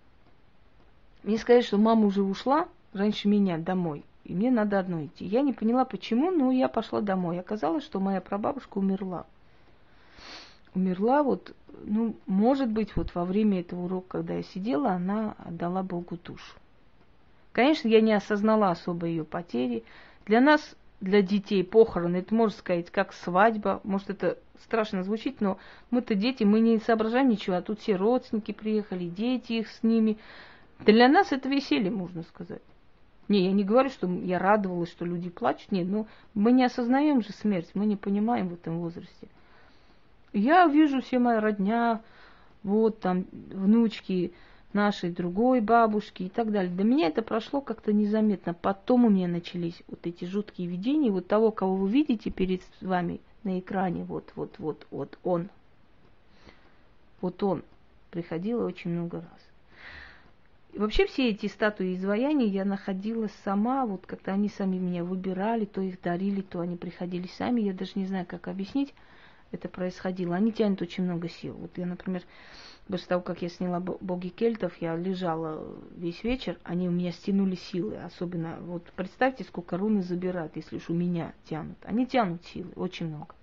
Мне 1.23 1.39
сказали, 1.39 1.63
что 1.63 1.79
мама 1.79 2.05
уже 2.05 2.21
ушла 2.21 2.67
раньше 2.93 3.27
меня 3.27 3.57
домой, 3.57 4.05
и 4.25 4.35
мне 4.35 4.51
надо 4.51 4.77
одной 4.77 5.07
идти. 5.07 5.25
Я 5.25 5.41
не 5.41 5.53
поняла, 5.53 5.83
почему, 5.83 6.29
но 6.29 6.51
я 6.51 6.67
пошла 6.67 7.01
домой. 7.01 7.39
Оказалось, 7.39 7.83
что 7.83 7.99
моя 7.99 8.21
прабабушка 8.21 8.77
умерла. 8.77 9.25
Умерла 10.75 11.23
вот, 11.23 11.55
ну, 11.83 12.15
может 12.27 12.69
быть, 12.69 12.95
вот 12.95 13.15
во 13.15 13.25
время 13.25 13.61
этого 13.61 13.85
урока, 13.85 14.19
когда 14.19 14.35
я 14.35 14.43
сидела, 14.43 14.91
она 14.91 15.33
отдала 15.39 15.81
Богу 15.81 16.19
душу. 16.23 16.53
Конечно, 17.57 17.87
я 17.87 18.01
не 18.01 18.13
осознала 18.13 18.69
особо 18.69 19.07
ее 19.07 19.23
потери. 19.23 19.83
Для 20.27 20.41
нас, 20.41 20.75
для 21.01 21.23
детей, 21.23 21.63
похороны, 21.63 22.17
это 22.17 22.35
можно 22.35 22.55
сказать, 22.55 22.91
как 22.91 23.13
свадьба. 23.13 23.81
Может, 23.83 24.11
это 24.11 24.37
страшно 24.61 25.01
звучит, 25.01 25.41
но 25.41 25.57
мы-то 25.89 26.13
дети, 26.13 26.43
мы 26.43 26.59
не 26.59 26.77
соображаем 26.77 27.29
ничего, 27.29 27.55
а 27.55 27.63
тут 27.63 27.79
все 27.79 27.95
родственники 27.95 28.51
приехали, 28.51 29.05
дети 29.05 29.53
их 29.53 29.69
с 29.69 29.81
ними. 29.81 30.19
Для 30.81 31.07
нас 31.07 31.31
это 31.31 31.49
веселье, 31.49 31.89
можно 31.89 32.21
сказать. 32.21 32.61
Не, 33.27 33.45
я 33.45 33.51
не 33.51 33.63
говорю, 33.63 33.89
что 33.89 34.07
я 34.07 34.37
радовалась, 34.37 34.91
что 34.91 35.05
люди 35.05 35.31
плачут. 35.31 35.71
Нет, 35.71 35.87
ну 35.87 36.05
мы 36.35 36.51
не 36.51 36.63
осознаем 36.63 37.23
же 37.23 37.33
смерть, 37.33 37.71
мы 37.73 37.87
не 37.87 37.95
понимаем 37.95 38.49
в 38.49 38.53
этом 38.53 38.77
возрасте. 38.77 39.29
Я 40.31 40.67
вижу 40.67 41.01
все 41.01 41.17
моя 41.17 41.39
родня, 41.39 42.01
вот 42.61 42.99
там 42.99 43.25
внучки, 43.31 44.31
нашей 44.77 45.09
другой 45.09 45.59
бабушки 45.59 46.23
и 46.23 46.29
так 46.29 46.51
далее. 46.51 46.71
До 46.71 46.83
меня 46.83 47.07
это 47.07 47.23
прошло 47.23 47.59
как-то 47.59 47.91
незаметно. 47.91 48.53
Потом 48.53 49.05
у 49.05 49.09
меня 49.09 49.27
начались 49.27 49.81
вот 49.87 50.05
эти 50.05 50.25
жуткие 50.25 50.67
видения. 50.67 51.11
Вот 51.11 51.27
того, 51.27 51.51
кого 51.51 51.75
вы 51.75 51.89
видите 51.89 52.29
перед 52.29 52.61
вами 52.79 53.19
на 53.43 53.59
экране, 53.59 54.03
вот, 54.03 54.31
вот, 54.35 54.53
вот, 54.59 54.85
вот 54.91 55.17
он. 55.23 55.49
Вот 57.21 57.41
он 57.41 57.63
приходил 58.11 58.61
очень 58.61 58.91
много 58.91 59.17
раз. 59.17 59.47
И 60.73 60.79
вообще 60.79 61.07
все 61.07 61.29
эти 61.29 61.47
статуи 61.47 61.95
изваяния 61.95 62.45
я 62.45 62.63
находила 62.63 63.27
сама, 63.43 63.87
вот 63.87 64.05
когда 64.05 64.33
они 64.33 64.47
сами 64.47 64.77
меня 64.77 65.03
выбирали, 65.03 65.65
то 65.65 65.81
их 65.81 65.99
дарили, 66.01 66.41
то 66.41 66.59
они 66.59 66.77
приходили 66.77 67.27
сами, 67.37 67.61
я 67.61 67.73
даже 67.73 67.93
не 67.95 68.05
знаю, 68.05 68.27
как 68.27 68.47
объяснить. 68.47 68.93
Это 69.51 69.69
происходило. 69.69 70.35
Они 70.35 70.51
тянут 70.51 70.81
очень 70.81 71.03
много 71.03 71.29
сил. 71.29 71.53
Вот 71.53 71.77
я, 71.77 71.85
например, 71.85 72.21
после 72.87 73.07
того, 73.07 73.21
как 73.21 73.41
я 73.41 73.49
сняла 73.49 73.79
«Боги 73.79 74.29
кельтов», 74.29 74.73
я 74.81 74.95
лежала 74.95 75.65
весь 75.95 76.23
вечер, 76.23 76.57
они 76.63 76.87
у 76.87 76.91
меня 76.91 77.11
стянули 77.11 77.55
силы. 77.55 77.97
Особенно, 77.97 78.57
вот 78.61 78.83
представьте, 78.95 79.43
сколько 79.43 79.77
руны 79.77 80.01
забирают, 80.01 80.55
если 80.55 80.77
уж 80.77 80.89
у 80.89 80.93
меня 80.93 81.33
тянут. 81.45 81.77
Они 81.83 82.05
тянут 82.05 82.45
силы, 82.45 82.71
очень 82.75 83.07
много. 83.07 83.35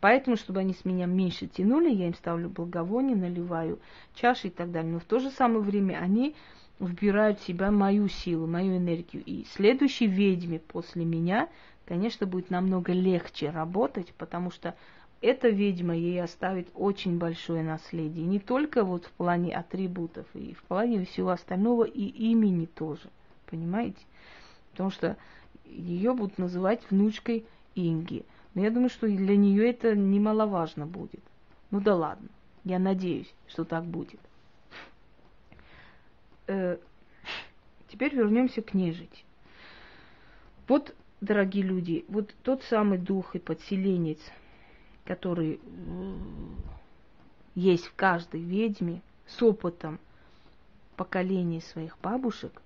Поэтому, 0.00 0.36
чтобы 0.36 0.60
они 0.60 0.74
с 0.74 0.84
меня 0.84 1.06
меньше 1.06 1.46
тянули, 1.46 1.90
я 1.90 2.08
им 2.08 2.14
ставлю 2.14 2.50
благовоние, 2.50 3.16
наливаю 3.16 3.78
чаши 4.14 4.48
и 4.48 4.50
так 4.50 4.70
далее. 4.70 4.92
Но 4.92 4.98
в 4.98 5.04
то 5.04 5.18
же 5.18 5.30
самое 5.30 5.60
время 5.60 5.98
они 5.98 6.34
вбирают 6.78 7.40
в 7.40 7.46
себя 7.46 7.70
мою 7.70 8.08
силу, 8.08 8.46
мою 8.46 8.76
энергию. 8.76 9.22
И 9.24 9.46
следующей 9.52 10.06
ведьме 10.06 10.58
после 10.58 11.06
меня, 11.06 11.48
конечно, 11.86 12.26
будет 12.26 12.50
намного 12.50 12.92
легче 12.92 13.48
работать, 13.48 14.12
потому 14.18 14.50
что 14.50 14.74
эта 15.24 15.48
ведьма 15.48 15.96
ей 15.96 16.22
оставит 16.22 16.68
очень 16.74 17.16
большое 17.16 17.62
наследие. 17.62 18.26
Не 18.26 18.38
только 18.38 18.84
вот 18.84 19.06
в 19.06 19.10
плане 19.12 19.56
атрибутов, 19.56 20.26
и 20.34 20.52
в 20.52 20.62
плане 20.64 21.06
всего 21.06 21.30
остального, 21.30 21.84
и 21.84 22.02
имени 22.02 22.66
тоже. 22.66 23.08
Понимаете? 23.46 24.04
Потому 24.72 24.90
что 24.90 25.16
ее 25.64 26.12
будут 26.12 26.36
называть 26.36 26.82
внучкой 26.90 27.46
Инги. 27.74 28.26
Но 28.52 28.60
я 28.60 28.70
думаю, 28.70 28.90
что 28.90 29.06
для 29.06 29.34
нее 29.34 29.70
это 29.70 29.96
немаловажно 29.96 30.86
будет. 30.86 31.22
Ну 31.70 31.80
да 31.80 31.96
ладно. 31.96 32.28
Я 32.62 32.78
надеюсь, 32.78 33.32
что 33.46 33.64
так 33.64 33.84
будет. 33.84 34.20
Э, 36.48 36.76
теперь 37.88 38.14
вернемся 38.14 38.60
к 38.60 38.74
нежити. 38.74 39.24
Вот, 40.68 40.94
дорогие 41.22 41.64
люди, 41.64 42.04
вот 42.08 42.34
тот 42.42 42.62
самый 42.64 42.98
дух 42.98 43.34
и 43.34 43.38
подселенец– 43.38 44.18
который 45.04 45.60
есть 47.54 47.86
в 47.86 47.94
каждой 47.94 48.40
ведьме 48.40 49.00
с 49.26 49.42
опытом 49.42 49.98
поколений 50.96 51.60
своих 51.60 51.96
бабушек, 52.02 52.60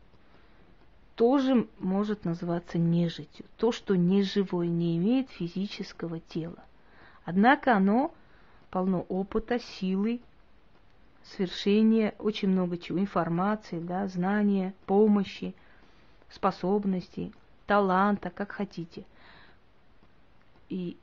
тоже 1.14 1.66
может 1.80 2.24
называться 2.24 2.78
нежитью. 2.78 3.44
То, 3.56 3.72
что 3.72 3.96
неживое, 3.96 4.68
не 4.68 4.96
имеет 4.96 5.30
физического 5.30 6.20
тела. 6.20 6.62
Однако 7.24 7.76
оно 7.76 8.14
полно 8.70 9.04
опыта, 9.08 9.58
силы, 9.58 10.20
свершения, 11.24 12.14
очень 12.18 12.48
много 12.48 12.78
чего, 12.78 13.00
информации, 13.00 13.80
да, 13.80 14.06
знания, 14.06 14.74
помощи, 14.86 15.54
способностей, 16.30 17.32
таланта, 17.66 18.30
как 18.30 18.52
хотите. 18.52 19.04
И 20.68 20.96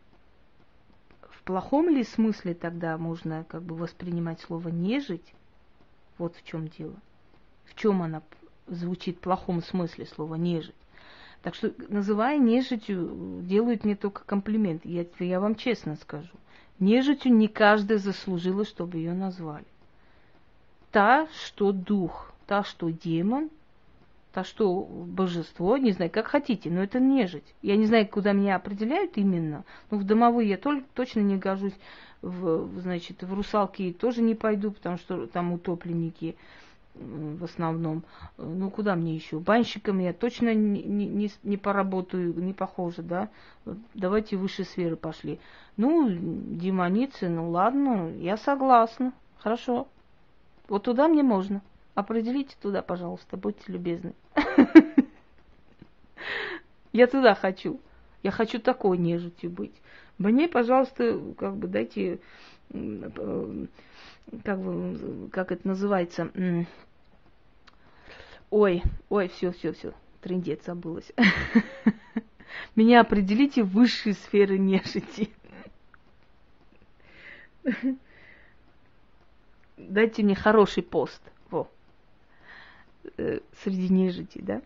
плохом 1.45 1.89
ли 1.89 2.03
смысле 2.03 2.53
тогда 2.53 2.97
можно 2.97 3.45
как 3.47 3.63
бы 3.63 3.75
воспринимать 3.75 4.41
слово 4.41 4.69
нежить? 4.69 5.33
Вот 6.17 6.35
в 6.35 6.43
чем 6.43 6.67
дело. 6.67 6.95
В 7.65 7.75
чем 7.75 8.01
она 8.01 8.21
звучит 8.67 9.17
в 9.17 9.19
плохом 9.21 9.61
смысле 9.61 10.05
слова 10.05 10.35
нежить? 10.35 10.75
Так 11.41 11.55
что, 11.55 11.73
называя 11.89 12.37
нежитью, 12.39 13.41
делают 13.43 13.85
мне 13.85 13.95
только 13.95 14.23
комплимент. 14.25 14.83
Я, 14.83 15.05
я 15.19 15.39
вам 15.39 15.55
честно 15.55 15.95
скажу. 15.95 16.33
Нежитью 16.79 17.33
не 17.33 17.47
каждая 17.47 17.99
заслужила, 17.99 18.65
чтобы 18.65 18.97
ее 18.97 19.13
назвали. 19.13 19.65
Та, 20.91 21.27
что 21.45 21.71
дух, 21.71 22.33
та, 22.47 22.63
что 22.63 22.89
демон– 22.89 23.49
то 24.35 24.43
что 24.43 24.81
божество, 24.81 25.77
не 25.77 25.93
знаю, 25.93 26.11
как 26.11 26.27
хотите, 26.27 26.69
но 26.69 26.83
это 26.83 26.99
нежить. 26.99 27.55
Я 27.61 27.77
не 27.77 27.85
знаю, 27.85 28.05
куда 28.05 28.33
меня 28.33 28.57
определяют 28.57 29.15
именно, 29.15 29.63
но 29.89 29.97
в 29.97 30.03
домовые 30.03 30.49
я 30.49 30.57
только, 30.57 30.85
точно 30.93 31.21
не 31.21 31.37
гожусь, 31.37 31.77
в, 32.21 32.81
значит, 32.81 33.23
в 33.23 33.33
русалки 33.33 33.95
тоже 33.97 34.21
не 34.21 34.35
пойду, 34.35 34.71
потому 34.71 34.97
что 34.97 35.25
там 35.27 35.53
утопленники 35.53 36.35
в 36.95 37.45
основном. 37.45 38.03
Ну, 38.37 38.69
куда 38.71 38.95
мне 38.95 39.15
еще? 39.15 39.39
Банщиком 39.39 39.99
я 39.99 40.11
точно 40.11 40.53
не, 40.53 40.83
не, 40.83 41.31
не 41.43 41.55
поработаю, 41.55 42.33
не 42.35 42.51
похоже, 42.51 43.03
да? 43.03 43.29
Давайте 43.93 44.35
выше 44.35 44.65
сферы 44.65 44.97
пошли. 44.97 45.39
Ну, 45.77 46.09
демоницы, 46.09 47.29
ну 47.29 47.51
ладно, 47.51 48.11
я 48.19 48.35
согласна. 48.35 49.13
Хорошо. 49.37 49.87
Вот 50.67 50.83
туда 50.83 51.07
мне 51.07 51.23
можно. 51.23 51.61
Определите 51.95 52.55
туда, 52.61 52.81
пожалуйста, 52.81 53.37
будьте 53.37 53.71
любезны. 53.71 54.13
Я 56.91 57.07
туда 57.07 57.33
хочу. 57.35 57.79
Я 58.21 58.31
хочу 58.31 58.59
такой 58.59 58.97
нежитью 58.97 59.49
быть. 59.49 59.73
Мне, 60.17 60.49
пожалуйста, 60.49 61.19
как 61.37 61.55
бы 61.55 61.67
дайте, 61.67 62.19
как 62.69 64.59
бы, 64.59 65.29
как 65.31 65.51
это 65.51 65.67
называется, 65.67 66.31
ой, 68.49 68.83
ой, 69.09 69.27
все, 69.29 69.51
все, 69.51 69.73
все, 69.73 69.93
трендец 70.21 70.65
забылась. 70.65 71.11
Меня 72.75 73.01
определите 73.01 73.63
в 73.63 73.69
высшие 73.69 74.15
сферы 74.15 74.57
нежити. 74.57 75.29
Дайте 79.77 80.23
мне 80.23 80.35
хороший 80.35 80.83
пост. 80.83 81.21
Э, 83.17 83.39
среди 83.63 83.89
нежити, 83.93 84.41
да. 84.41 84.61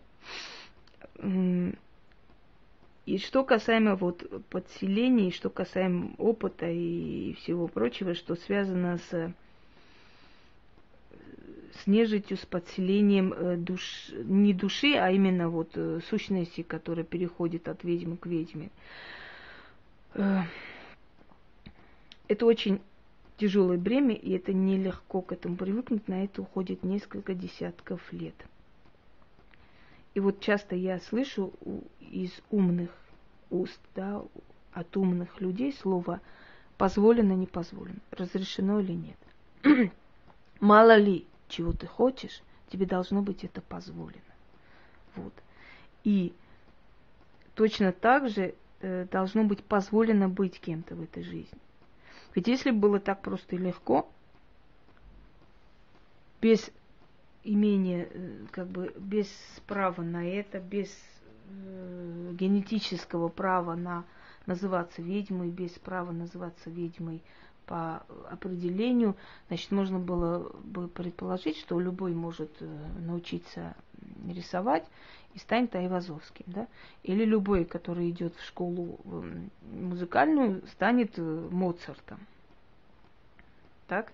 И 3.06 3.18
что 3.18 3.44
касаемо 3.44 3.96
вот 3.96 4.24
подселений, 4.50 5.30
что 5.30 5.50
касаемо 5.50 6.12
опыта 6.18 6.70
и 6.70 7.34
всего 7.34 7.66
прочего, 7.66 8.14
что 8.14 8.36
связано 8.36 8.98
с, 8.98 9.34
с 11.82 11.86
нежитью, 11.86 12.36
с 12.36 12.46
подселением 12.46 13.32
э, 13.32 13.56
душ, 13.56 14.10
не 14.12 14.54
души, 14.54 14.94
а 14.94 15.10
именно 15.10 15.48
вот 15.48 15.70
э, 15.74 16.00
сущности, 16.08 16.62
которая 16.62 17.04
переходит 17.04 17.68
от 17.68 17.84
ведьмы 17.84 18.16
к 18.16 18.26
ведьме. 18.26 18.70
Это 20.12 20.46
очень 22.46 22.80
тяжелое 23.40 23.78
бремя, 23.78 24.14
и 24.14 24.32
это 24.32 24.52
нелегко 24.52 25.22
к 25.22 25.32
этому 25.32 25.56
привыкнуть, 25.56 26.06
на 26.08 26.24
это 26.24 26.42
уходит 26.42 26.84
несколько 26.84 27.34
десятков 27.34 28.12
лет. 28.12 28.34
И 30.12 30.20
вот 30.20 30.40
часто 30.40 30.76
я 30.76 31.00
слышу 31.00 31.52
из 32.00 32.32
умных 32.50 32.90
уст, 33.48 33.80
да, 33.94 34.22
от 34.72 34.96
умных 34.96 35.40
людей 35.40 35.72
слово 35.72 36.20
позволено, 36.76 37.32
не 37.32 37.46
позволено, 37.46 38.00
разрешено 38.10 38.80
или 38.80 38.92
нет. 38.92 39.90
Мало 40.60 40.96
ли, 40.96 41.24
чего 41.48 41.72
ты 41.72 41.86
хочешь, 41.86 42.42
тебе 42.70 42.84
должно 42.84 43.22
быть 43.22 43.42
это 43.42 43.62
позволено. 43.62 44.20
Вот. 45.16 45.32
И 46.04 46.34
точно 47.54 47.92
так 47.92 48.28
же 48.28 48.54
э, 48.80 49.06
должно 49.10 49.44
быть 49.44 49.64
позволено 49.64 50.28
быть 50.28 50.60
кем-то 50.60 50.94
в 50.94 51.02
этой 51.02 51.22
жизни. 51.22 51.58
Ведь 52.34 52.46
если 52.46 52.70
бы 52.70 52.78
было 52.78 53.00
так 53.00 53.22
просто 53.22 53.56
и 53.56 53.58
легко, 53.58 54.08
без 56.40 56.70
имения, 57.42 58.08
э, 58.10 58.46
как 58.50 58.68
бы 58.68 58.94
без 58.96 59.28
права 59.66 60.02
на 60.02 60.24
это, 60.26 60.60
без 60.60 60.88
э, 61.48 62.32
генетического 62.34 63.28
права 63.28 63.74
на 63.74 64.04
называться 64.46 65.02
ведьмой, 65.02 65.50
без 65.50 65.72
права 65.72 66.12
называться 66.12 66.70
ведьмой 66.70 67.22
по 67.70 68.02
определению, 68.28 69.14
значит, 69.46 69.70
можно 69.70 70.00
было 70.00 70.50
бы 70.64 70.88
предположить, 70.88 71.56
что 71.56 71.78
любой 71.78 72.14
может 72.14 72.50
э, 72.58 72.66
научиться 72.98 73.76
рисовать 74.26 74.84
и 75.34 75.38
станет 75.38 75.72
Айвазовским, 75.76 76.46
да? 76.48 76.66
Или 77.04 77.24
любой, 77.24 77.64
который 77.64 78.10
идет 78.10 78.34
в 78.34 78.44
школу 78.44 78.98
музыкальную, 79.70 80.66
станет 80.72 81.12
э, 81.16 81.48
Моцартом. 81.52 82.18
Так? 83.86 84.12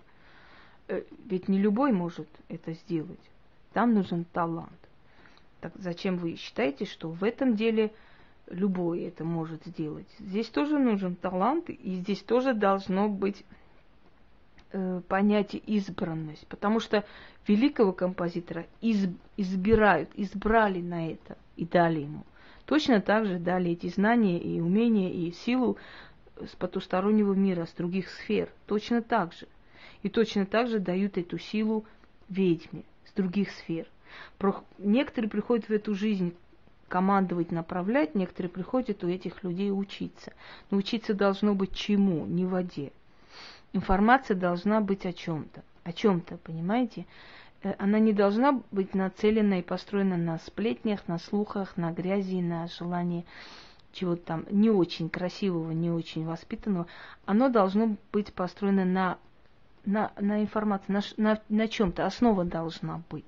Э, 0.87 1.01
ведь 1.25 1.47
не 1.47 1.57
любой 1.57 1.91
может 1.91 2.27
это 2.49 2.73
сделать. 2.73 3.31
Там 3.73 3.95
нужен 3.95 4.23
талант. 4.25 4.69
Так 5.61 5.73
зачем 5.79 6.17
вы 6.17 6.35
считаете, 6.35 6.85
что 6.85 7.09
в 7.09 7.23
этом 7.23 7.55
деле 7.55 7.91
любой 8.47 9.03
это 9.03 9.23
может 9.23 9.65
сделать? 9.65 10.07
Здесь 10.19 10.47
тоже 10.47 10.77
нужен 10.79 11.15
талант, 11.15 11.69
и 11.69 11.95
здесь 11.95 12.21
тоже 12.21 12.53
должно 12.53 13.09
быть 13.09 13.43
э, 14.71 15.01
понятие 15.07 15.61
избранность, 15.65 16.47
потому 16.47 16.79
что 16.79 17.05
великого 17.47 17.93
композитора 17.93 18.65
из, 18.81 19.09
избирают, 19.37 20.09
избрали 20.15 20.81
на 20.81 21.11
это 21.11 21.37
и 21.55 21.65
дали 21.65 22.01
ему. 22.01 22.23
Точно 22.65 22.99
так 22.99 23.25
же 23.25 23.39
дали 23.39 23.71
эти 23.71 23.87
знания 23.87 24.39
и 24.39 24.59
умения 24.59 25.09
и 25.09 25.31
силу 25.31 25.77
с 26.35 26.55
потустороннего 26.55 27.33
мира, 27.33 27.65
с 27.65 27.71
других 27.71 28.09
сфер. 28.09 28.49
Точно 28.65 29.01
так 29.01 29.33
же. 29.33 29.47
И 30.03 30.09
точно 30.09 30.45
так 30.45 30.67
же 30.67 30.79
дают 30.79 31.17
эту 31.17 31.37
силу 31.37 31.85
ведьме 32.29 32.83
с 33.05 33.13
других 33.13 33.51
сфер. 33.51 33.87
Некоторые 34.77 35.29
приходят 35.29 35.69
в 35.69 35.71
эту 35.71 35.95
жизнь 35.95 36.35
командовать, 36.87 37.51
направлять, 37.51 38.15
некоторые 38.15 38.49
приходят 38.49 39.03
у 39.03 39.07
этих 39.07 39.43
людей 39.43 39.71
учиться. 39.71 40.33
Но 40.71 40.77
учиться 40.77 41.13
должно 41.13 41.53
быть 41.53 41.73
чему? 41.73 42.25
Не 42.25 42.45
в 42.45 42.49
воде. 42.49 42.91
Информация 43.73 44.35
должна 44.35 44.81
быть 44.81 45.05
о 45.05 45.13
чем-то. 45.13 45.63
О 45.83 45.93
чем-то, 45.93 46.37
понимаете? 46.37 47.05
Э, 47.63 47.73
она 47.77 47.99
не 47.99 48.13
должна 48.13 48.61
быть 48.71 48.93
нацелена 48.93 49.59
и 49.59 49.63
построена 49.63 50.17
на 50.17 50.37
сплетнях, 50.39 51.07
на 51.07 51.19
слухах, 51.19 51.77
на 51.77 51.91
грязи, 51.91 52.41
на 52.41 52.67
желании 52.67 53.25
чего-то 53.93 54.21
там 54.23 54.45
не 54.51 54.69
очень 54.69 55.09
красивого, 55.09 55.71
не 55.71 55.89
очень 55.89 56.25
воспитанного. 56.25 56.87
Оно 57.25 57.49
должно 57.49 57.95
быть 58.11 58.31
построено 58.33 58.85
на, 58.85 59.17
на, 59.85 60.11
на 60.19 60.41
информации, 60.41 60.91
на, 60.91 61.01
на, 61.17 61.41
на 61.49 61.67
чем-то. 61.67 62.05
Основа 62.05 62.45
должна 62.45 63.01
быть. 63.09 63.25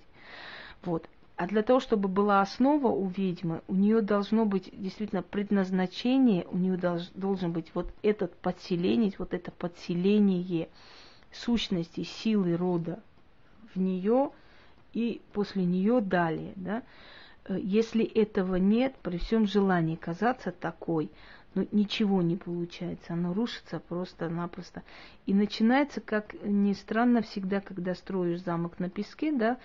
Вот. 0.83 1.09
А 1.39 1.47
для 1.47 1.63
того, 1.63 1.79
чтобы 1.79 2.09
была 2.09 2.41
основа 2.41 2.89
у 2.89 3.07
ведьмы, 3.07 3.61
у 3.69 3.73
нее 3.73 4.01
должно 4.01 4.45
быть 4.45 4.69
действительно 4.73 5.23
предназначение, 5.23 6.45
у 6.51 6.57
нее 6.57 6.75
долж, 6.75 7.03
должен 7.13 7.53
быть 7.53 7.71
вот 7.73 7.93
этот 8.03 8.35
подселение, 8.35 9.13
вот 9.17 9.33
это 9.33 9.49
подселение 9.49 10.67
сущности, 11.31 12.03
силы 12.03 12.57
рода 12.57 12.99
в 13.73 13.79
нее 13.79 14.31
и 14.91 15.21
после 15.31 15.63
нее 15.63 16.01
далее. 16.01 16.51
Да? 16.57 16.83
Э, 17.45 17.57
если 17.57 18.03
этого 18.03 18.57
нет, 18.57 18.97
при 19.01 19.17
всем 19.17 19.47
желании 19.47 19.95
казаться 19.95 20.51
такой, 20.51 21.09
ну, 21.55 21.65
ничего 21.71 22.21
не 22.21 22.35
получается, 22.35 23.13
оно 23.13 23.33
рушится 23.33 23.79
просто-напросто. 23.79 24.83
И 25.25 25.33
начинается, 25.33 26.01
как 26.01 26.35
ни 26.43 26.73
странно, 26.73 27.21
всегда, 27.21 27.61
когда 27.61 27.95
строишь 27.95 28.41
замок 28.41 28.77
на 28.79 28.89
песке, 28.89 29.31
да, 29.31 29.57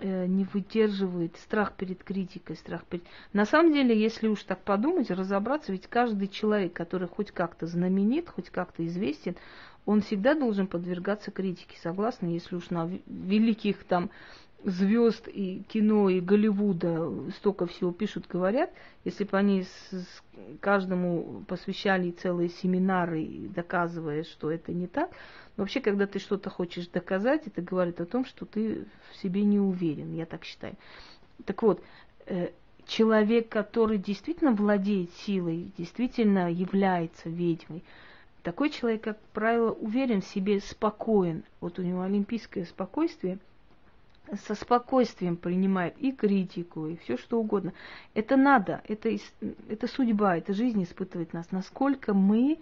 не 0.00 0.44
выдерживает 0.44 1.36
страх 1.36 1.72
перед 1.74 2.04
критикой, 2.04 2.56
страх 2.56 2.84
перед... 2.84 3.04
На 3.32 3.46
самом 3.46 3.72
деле, 3.72 3.98
если 3.98 4.28
уж 4.28 4.42
так 4.42 4.62
подумать, 4.62 5.10
разобраться, 5.10 5.72
ведь 5.72 5.86
каждый 5.86 6.28
человек, 6.28 6.72
который 6.72 7.08
хоть 7.08 7.30
как-то 7.30 7.66
знаменит, 7.66 8.28
хоть 8.28 8.50
как-то 8.50 8.86
известен, 8.86 9.36
он 9.86 10.02
всегда 10.02 10.34
должен 10.34 10.66
подвергаться 10.66 11.30
критике, 11.30 11.78
согласны, 11.80 12.26
если 12.26 12.56
уж 12.56 12.70
на 12.70 12.90
великих 13.06 13.84
там 13.84 14.10
звезд 14.64 15.28
и 15.28 15.62
кино, 15.68 16.08
и 16.08 16.20
Голливуда 16.20 17.12
столько 17.36 17.66
всего 17.66 17.92
пишут, 17.92 18.26
говорят, 18.28 18.70
если 19.04 19.24
бы 19.24 19.36
они 19.38 19.62
с, 19.62 19.92
с 19.92 20.22
каждому 20.60 21.44
посвящали 21.46 22.10
целые 22.10 22.48
семинары, 22.48 23.48
доказывая, 23.54 24.24
что 24.24 24.50
это 24.50 24.72
не 24.72 24.88
так, 24.88 25.10
вообще, 25.56 25.80
когда 25.80 26.06
ты 26.06 26.18
что-то 26.18 26.50
хочешь 26.50 26.88
доказать, 26.88 27.46
это 27.46 27.62
говорит 27.62 28.00
о 28.00 28.06
том, 28.06 28.24
что 28.24 28.44
ты 28.46 28.86
в 29.10 29.16
себе 29.16 29.42
не 29.44 29.58
уверен, 29.58 30.14
я 30.14 30.26
так 30.26 30.44
считаю. 30.44 30.74
Так 31.44 31.62
вот, 31.62 31.82
э, 32.26 32.50
человек, 32.86 33.48
который 33.48 33.98
действительно 33.98 34.52
владеет 34.52 35.12
силой, 35.14 35.72
действительно 35.76 36.50
является 36.50 37.28
ведьмой, 37.28 37.82
такой 38.42 38.70
человек, 38.70 39.02
как 39.02 39.18
правило, 39.32 39.72
уверен 39.72 40.20
в 40.20 40.26
себе, 40.26 40.60
спокоен. 40.60 41.42
Вот 41.60 41.78
у 41.78 41.82
него 41.82 42.02
олимпийское 42.02 42.64
спокойствие– 42.64 43.38
со 44.34 44.54
спокойствием 44.54 45.36
принимает 45.36 45.96
и 45.98 46.12
критику, 46.12 46.86
и 46.86 46.96
все 46.96 47.16
что 47.16 47.38
угодно. 47.38 47.72
Это 48.14 48.36
надо, 48.36 48.82
это, 48.88 49.10
это 49.68 49.86
судьба, 49.86 50.36
это 50.36 50.52
жизнь 50.52 50.82
испытывает 50.82 51.32
нас, 51.32 51.50
насколько 51.52 52.12
мы 52.12 52.58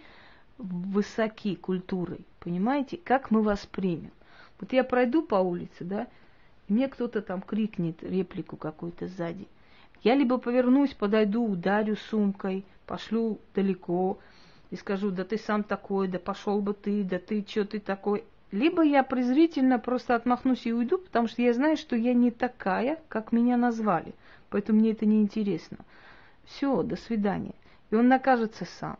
высоки 0.58 1.56
культурой, 1.56 2.24
понимаете, 2.40 2.96
как 2.96 3.30
мы 3.30 3.42
воспримем. 3.42 4.10
Вот 4.60 4.72
я 4.72 4.84
пройду 4.84 5.22
по 5.22 5.36
улице, 5.36 5.84
да, 5.84 6.06
и 6.68 6.72
мне 6.72 6.88
кто-то 6.88 7.22
там 7.22 7.42
крикнет 7.42 8.02
реплику 8.02 8.56
какую-то 8.56 9.08
сзади. 9.08 9.48
Я 10.02 10.14
либо 10.14 10.38
повернусь, 10.38 10.94
подойду, 10.94 11.44
ударю 11.44 11.96
сумкой, 11.96 12.64
пошлю 12.86 13.38
далеко 13.54 14.18
и 14.70 14.76
скажу, 14.76 15.10
да 15.10 15.24
ты 15.24 15.38
сам 15.38 15.64
такой, 15.64 16.08
да 16.08 16.18
пошел 16.18 16.60
бы 16.60 16.74
ты, 16.74 17.04
да 17.04 17.18
ты 17.18 17.44
что 17.48 17.64
ты 17.64 17.80
такой. 17.80 18.24
Либо 18.50 18.82
я 18.82 19.02
презрительно 19.02 19.78
просто 19.78 20.14
отмахнусь 20.14 20.66
и 20.66 20.72
уйду, 20.72 20.98
потому 20.98 21.26
что 21.26 21.42
я 21.42 21.52
знаю, 21.52 21.76
что 21.76 21.96
я 21.96 22.14
не 22.14 22.30
такая, 22.30 23.00
как 23.08 23.32
меня 23.32 23.56
назвали. 23.56 24.14
Поэтому 24.50 24.78
мне 24.78 24.92
это 24.92 25.06
не 25.06 25.20
интересно. 25.20 25.78
Все, 26.44 26.82
до 26.82 26.96
свидания. 26.96 27.54
И 27.90 27.96
он 27.96 28.08
накажется 28.08 28.64
сам. 28.64 28.96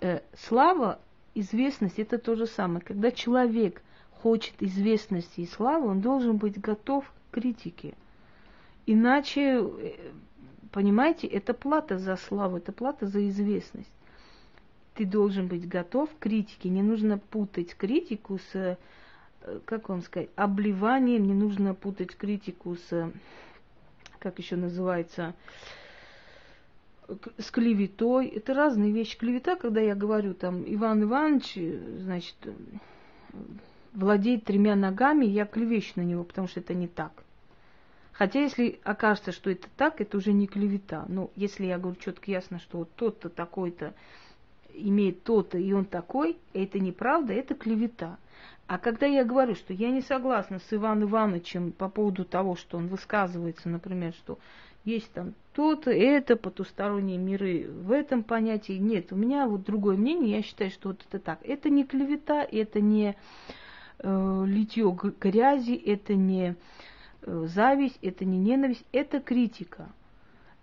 Э, 0.00 0.20
слава, 0.36 0.98
известность 1.34 1.98
это 1.98 2.18
то 2.18 2.34
же 2.34 2.46
самое. 2.46 2.80
Когда 2.80 3.10
человек 3.10 3.82
хочет 4.22 4.54
известности 4.60 5.40
и 5.40 5.46
славы, 5.46 5.88
он 5.88 6.00
должен 6.00 6.36
быть 6.36 6.60
готов 6.60 7.04
к 7.30 7.34
критике. 7.34 7.94
Иначе, 8.86 9.60
э, 9.60 10.10
понимаете, 10.72 11.26
это 11.26 11.54
плата 11.54 11.98
за 11.98 12.16
славу, 12.16 12.56
это 12.56 12.72
плата 12.72 13.06
за 13.06 13.28
известность 13.28 13.90
ты 14.98 15.06
должен 15.06 15.46
быть 15.46 15.68
готов 15.68 16.10
к 16.10 16.18
критике. 16.18 16.68
Не 16.68 16.82
нужно 16.82 17.18
путать 17.18 17.76
критику 17.76 18.38
с, 18.38 18.54
э, 18.56 18.76
как 19.64 19.88
вам 19.88 20.02
сказать, 20.02 20.28
обливанием, 20.34 21.22
не 21.22 21.34
нужно 21.34 21.72
путать 21.72 22.16
критику 22.16 22.74
с, 22.74 23.12
как 24.18 24.40
еще 24.40 24.56
называется, 24.56 25.34
с 27.38 27.50
клеветой. 27.50 28.26
Это 28.28 28.54
разные 28.54 28.92
вещи. 28.92 29.18
Клевета, 29.18 29.56
когда 29.56 29.80
я 29.80 29.94
говорю, 29.94 30.34
там, 30.34 30.64
Иван 30.66 31.02
Иванович, 31.04 31.58
значит, 32.00 32.36
владеет 33.94 34.44
тремя 34.44 34.76
ногами, 34.76 35.24
я 35.24 35.46
клевещу 35.46 35.94
на 35.96 36.02
него, 36.04 36.24
потому 36.24 36.48
что 36.48 36.60
это 36.60 36.74
не 36.74 36.88
так. 36.88 37.12
Хотя, 38.12 38.40
если 38.40 38.80
окажется, 38.82 39.32
что 39.32 39.50
это 39.50 39.68
так, 39.76 40.00
это 40.00 40.16
уже 40.16 40.32
не 40.32 40.46
клевета. 40.46 41.04
Но 41.08 41.30
если 41.36 41.66
я 41.66 41.78
говорю 41.78 41.98
четко 42.00 42.30
ясно, 42.30 42.58
что 42.58 42.78
вот 42.78 42.90
тот-то 42.96 43.28
такой-то 43.28 43.94
имеет 44.74 45.22
то-то, 45.22 45.56
и 45.58 45.72
он 45.72 45.84
такой, 45.84 46.36
это 46.52 46.80
неправда, 46.80 47.32
это 47.32 47.54
клевета. 47.54 48.18
А 48.66 48.78
когда 48.78 49.06
я 49.06 49.24
говорю, 49.24 49.54
что 49.54 49.72
я 49.72 49.90
не 49.90 50.02
согласна 50.02 50.58
с 50.58 50.72
Иваном 50.72 51.08
Ивановичем 51.08 51.72
по 51.72 51.88
поводу 51.88 52.24
того, 52.24 52.54
что 52.54 52.76
он 52.76 52.88
высказывается, 52.88 53.68
например, 53.68 54.12
что 54.12 54.38
есть 54.88 55.12
там 55.12 55.34
то-то, 55.52 55.90
это, 55.90 56.36
потусторонние 56.36 57.18
миры 57.18 57.68
в 57.68 57.92
этом 57.92 58.22
понятии, 58.22 58.72
нет, 58.72 59.12
у 59.12 59.16
меня 59.16 59.46
вот 59.46 59.64
другое 59.64 59.96
мнение, 59.96 60.36
я 60.36 60.42
считаю, 60.42 60.70
что 60.70 60.88
вот 60.88 61.04
это 61.08 61.18
так. 61.18 61.40
Это 61.42 61.68
не 61.68 61.84
клевета, 61.84 62.42
это 62.42 62.80
не 62.80 63.16
э, 63.98 64.44
литье 64.46 64.96
грязи, 65.20 65.74
это 65.74 66.14
не 66.14 66.54
э, 67.22 67.46
зависть, 67.48 67.98
это 68.02 68.24
не 68.24 68.38
ненависть, 68.38 68.84
это 68.92 69.20
критика. 69.20 69.88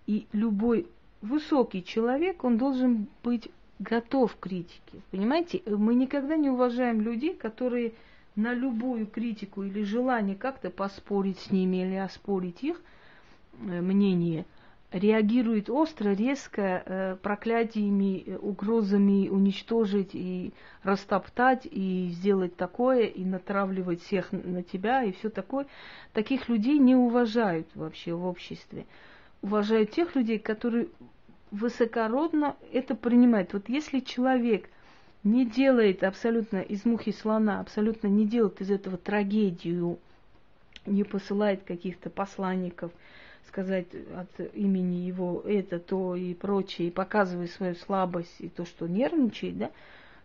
И 0.07 0.27
любой 0.31 0.87
высокий 1.21 1.83
человек, 1.83 2.43
он 2.43 2.57
должен 2.57 3.07
быть 3.23 3.49
готов 3.79 4.35
к 4.35 4.39
критике. 4.39 5.01
Понимаете, 5.11 5.61
мы 5.67 5.93
никогда 5.93 6.35
не 6.35 6.49
уважаем 6.49 7.01
людей, 7.01 7.35
которые 7.35 7.93
на 8.35 8.53
любую 8.53 9.07
критику 9.07 9.63
или 9.63 9.83
желание 9.83 10.35
как-то 10.35 10.69
поспорить 10.69 11.39
с 11.39 11.51
ними 11.51 11.85
или 11.85 11.95
оспорить 11.95 12.63
их 12.63 12.77
э, 12.77 12.81
мнение, 13.59 14.45
реагирует 14.91 15.69
остро, 15.69 16.13
резко, 16.13 16.83
э, 16.85 17.17
проклятиями, 17.21 18.23
э, 18.25 18.37
угрозами 18.37 19.27
уничтожить 19.27 20.11
и 20.13 20.53
растоптать, 20.83 21.67
и 21.69 22.09
сделать 22.13 22.55
такое, 22.55 23.03
и 23.03 23.25
натравливать 23.25 24.01
всех 24.01 24.31
на 24.31 24.63
тебя, 24.63 25.03
и 25.03 25.11
все 25.11 25.29
такое. 25.29 25.65
Таких 26.13 26.47
людей 26.47 26.77
не 26.79 26.95
уважают 26.95 27.67
вообще 27.75 28.13
в 28.13 28.25
обществе. 28.25 28.85
Уважают 29.41 29.91
тех 29.91 30.15
людей, 30.15 30.39
которые 30.39 30.87
высокородно 31.51 32.55
это 32.71 32.95
принимает. 32.95 33.53
Вот 33.53 33.67
если 33.67 33.99
человек 33.99 34.69
не 35.23 35.45
делает 35.45 36.03
абсолютно 36.03 36.61
из 36.61 36.85
мухи 36.85 37.11
слона, 37.11 37.59
абсолютно 37.59 38.07
не 38.07 38.25
делает 38.25 38.61
из 38.61 38.71
этого 38.71 38.97
трагедию, 38.97 39.99
не 40.85 41.03
посылает 41.03 41.63
каких-то 41.63 42.09
посланников 42.09 42.91
сказать 43.47 43.87
от 44.15 44.55
имени 44.55 45.05
его 45.07 45.41
это, 45.45 45.79
то 45.79 46.15
и 46.15 46.33
прочее, 46.33 46.87
и 46.87 46.91
показывает 46.91 47.51
свою 47.51 47.75
слабость 47.75 48.35
и 48.39 48.49
то, 48.49 48.65
что 48.65 48.87
нервничает, 48.87 49.57
да, 49.57 49.71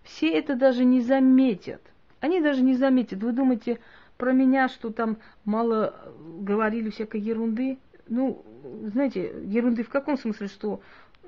все 0.03 0.31
это 0.33 0.57
даже 0.57 0.85
не 0.85 1.01
заметят. 1.01 1.83
Они 2.21 2.41
даже 2.41 2.63
не 2.63 2.77
заметят. 2.77 3.23
Вы 3.23 3.33
думаете 3.33 3.79
про 4.17 4.33
меня, 4.33 4.69
что 4.69 4.91
там 4.91 5.19
мало 5.45 5.95
говорили 6.41 6.91
всякой 6.91 7.21
ерунды? 7.21 7.79
Ну, 8.09 8.45
знаете, 8.93 9.33
ерунды 9.45 9.83
в 9.83 9.89
каком 9.89 10.19
смысле, 10.19 10.49
что 10.49 10.81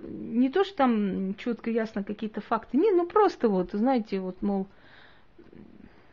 не 0.02 0.50
то, 0.50 0.64
что 0.64 0.76
там 0.76 1.35
четко 1.37 1.70
ясно 1.70 2.02
какие-то 2.02 2.40
факты, 2.40 2.76
не, 2.76 2.90
ну 2.90 3.07
просто 3.07 3.48
вот, 3.48 3.70
знаете, 3.72 4.20
вот, 4.20 4.42
мол, 4.42 4.66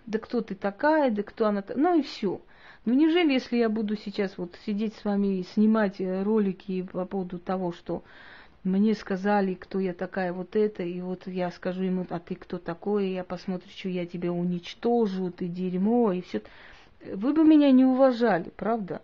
да 0.05 0.19
кто 0.19 0.41
ты 0.41 0.55
такая, 0.55 1.11
да 1.11 1.23
кто 1.23 1.47
она, 1.47 1.63
ну 1.75 1.99
и 1.99 2.01
все. 2.01 2.41
Ну 2.85 2.93
неужели, 2.93 3.33
если 3.33 3.57
я 3.57 3.69
буду 3.69 3.97
сейчас 3.97 4.37
вот 4.37 4.55
сидеть 4.65 4.95
с 4.95 5.05
вами 5.05 5.39
и 5.39 5.43
снимать 5.43 5.99
э, 5.99 6.23
ролики 6.23 6.81
по 6.81 7.05
поводу 7.05 7.37
того, 7.37 7.71
что 7.71 8.03
мне 8.63 8.93
сказали, 8.93 9.53
кто 9.53 9.79
я 9.79 9.93
такая, 9.93 10.33
вот 10.33 10.55
это, 10.55 10.83
и 10.83 11.01
вот 11.01 11.27
я 11.27 11.51
скажу 11.51 11.83
ему, 11.83 12.05
а 12.09 12.19
ты 12.19 12.35
кто 12.35 12.57
такой, 12.57 13.07
и 13.07 13.13
я 13.13 13.23
посмотрю, 13.23 13.69
что 13.69 13.89
я 13.89 14.05
тебя 14.05 14.31
уничтожу, 14.31 15.31
ты 15.31 15.47
дерьмо, 15.47 16.11
и 16.13 16.21
все. 16.21 16.41
Вы 17.13 17.33
бы 17.33 17.43
меня 17.43 17.71
не 17.71 17.85
уважали, 17.85 18.51
правда? 18.55 19.01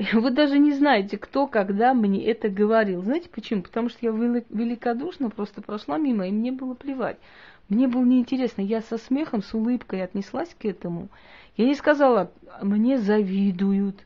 Вы 0.12 0.30
даже 0.30 0.58
не 0.58 0.72
знаете, 0.72 1.18
кто, 1.18 1.46
когда 1.46 1.94
мне 1.94 2.24
это 2.24 2.48
говорил. 2.48 3.02
Знаете 3.02 3.28
почему? 3.28 3.62
Потому 3.62 3.88
что 3.88 3.98
я 4.02 4.10
великодушно 4.10 5.30
просто 5.30 5.62
прошла 5.62 5.98
мимо, 5.98 6.26
и 6.26 6.32
мне 6.32 6.52
было 6.52 6.74
плевать. 6.74 7.18
Мне 7.68 7.86
было 7.86 8.04
неинтересно. 8.04 8.62
Я 8.62 8.80
со 8.82 8.98
смехом, 8.98 9.42
с 9.42 9.54
улыбкой 9.54 10.02
отнеслась 10.02 10.54
к 10.58 10.64
этому. 10.64 11.08
Я 11.56 11.66
не 11.66 11.74
сказала, 11.74 12.30
мне 12.62 12.98
завидуют, 12.98 14.04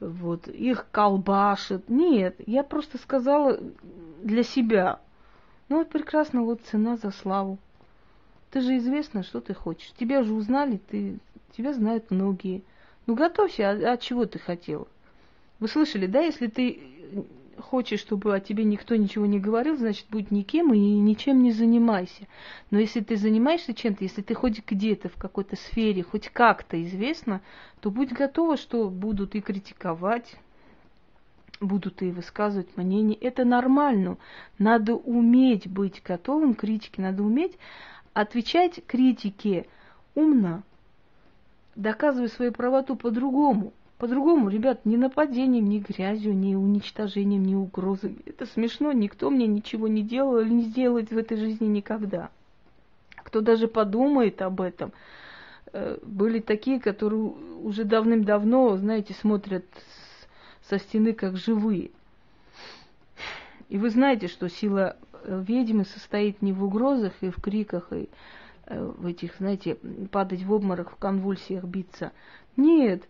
вот, 0.00 0.48
их 0.48 0.86
колбашат. 0.90 1.88
Нет, 1.88 2.36
я 2.46 2.62
просто 2.62 2.98
сказала 2.98 3.58
для 4.22 4.42
себя. 4.42 5.00
Ну 5.68 5.78
вот 5.78 5.88
прекрасно, 5.88 6.42
вот 6.42 6.62
цена 6.62 6.96
за 6.96 7.10
славу. 7.10 7.58
Ты 8.50 8.60
же 8.60 8.76
известно, 8.78 9.22
что 9.22 9.40
ты 9.40 9.54
хочешь. 9.54 9.92
Тебя 9.98 10.22
же 10.22 10.32
узнали, 10.32 10.80
ты, 10.90 11.18
тебя 11.56 11.72
знают 11.72 12.10
многие. 12.10 12.62
Ну 13.06 13.14
готовься, 13.14 13.70
а, 13.70 13.92
а 13.92 13.96
чего 13.96 14.26
ты 14.26 14.38
хотел? 14.38 14.88
Вы 15.58 15.68
слышали, 15.68 16.06
да, 16.06 16.20
если 16.20 16.46
ты 16.48 16.80
хочешь, 17.60 18.00
чтобы 18.00 18.34
о 18.34 18.40
тебе 18.40 18.64
никто 18.64 18.96
ничего 18.96 19.26
не 19.26 19.40
говорил, 19.40 19.76
значит, 19.76 20.06
будь 20.10 20.30
никем 20.30 20.72
и 20.72 20.78
ничем 20.78 21.42
не 21.42 21.52
занимайся. 21.52 22.26
Но 22.70 22.78
если 22.78 23.00
ты 23.00 23.16
занимаешься 23.16 23.74
чем-то, 23.74 24.04
если 24.04 24.22
ты 24.22 24.34
хоть 24.34 24.64
где-то 24.66 25.08
в 25.08 25.16
какой-то 25.16 25.56
сфере, 25.56 26.02
хоть 26.02 26.28
как-то 26.28 26.82
известно, 26.82 27.40
то 27.80 27.90
будь 27.90 28.12
готова, 28.12 28.56
что 28.56 28.88
будут 28.88 29.34
и 29.34 29.40
критиковать, 29.40 30.36
будут 31.60 32.02
и 32.02 32.10
высказывать 32.10 32.76
мнение. 32.76 33.16
Это 33.18 33.44
нормально. 33.44 34.18
Надо 34.58 34.94
уметь 34.94 35.68
быть 35.68 36.02
готовым 36.04 36.54
к 36.54 36.60
критике, 36.60 37.02
надо 37.02 37.22
уметь 37.22 37.58
отвечать 38.12 38.80
критике 38.86 39.66
умно, 40.14 40.62
доказывая 41.74 42.28
свою 42.28 42.52
правоту 42.52 42.96
по-другому. 42.96 43.72
По-другому, 43.98 44.50
ребят, 44.50 44.84
ни 44.84 44.96
нападением, 44.96 45.68
ни 45.70 45.78
грязью, 45.78 46.36
ни 46.36 46.54
уничтожением, 46.54 47.44
ни 47.44 47.54
угрозами. 47.54 48.18
Это 48.26 48.44
смешно, 48.44 48.92
никто 48.92 49.30
мне 49.30 49.46
ничего 49.46 49.88
не 49.88 50.02
делал 50.02 50.38
или 50.38 50.50
не 50.50 50.62
сделает 50.64 51.10
в 51.10 51.16
этой 51.16 51.38
жизни 51.38 51.66
никогда. 51.66 52.30
Кто 53.16 53.40
даже 53.40 53.68
подумает 53.68 54.42
об 54.42 54.60
этом. 54.60 54.92
Э, 55.72 55.96
были 56.02 56.40
такие, 56.40 56.78
которые 56.78 57.22
уже 57.62 57.84
давным-давно, 57.84 58.76
знаете, 58.76 59.14
смотрят 59.14 59.64
со 60.68 60.78
стены 60.78 61.14
как 61.14 61.38
живые. 61.38 61.90
И 63.70 63.78
вы 63.78 63.88
знаете, 63.88 64.28
что 64.28 64.50
сила 64.50 64.96
э, 65.12 65.42
ведьмы 65.46 65.86
состоит 65.86 66.42
не 66.42 66.52
в 66.52 66.62
угрозах 66.62 67.14
и 67.22 67.30
в 67.30 67.40
криках, 67.40 67.92
и 67.94 68.10
э, 68.66 68.92
в 68.98 69.06
этих, 69.06 69.36
знаете, 69.38 69.76
падать 70.10 70.42
в 70.42 70.52
обморок, 70.52 70.90
в 70.90 70.96
конвульсиях 70.96 71.64
биться. 71.64 72.12
Нет, 72.58 73.02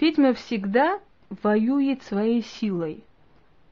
Ведьма 0.00 0.34
всегда 0.34 1.00
воюет 1.42 2.02
своей 2.02 2.42
силой. 2.42 3.02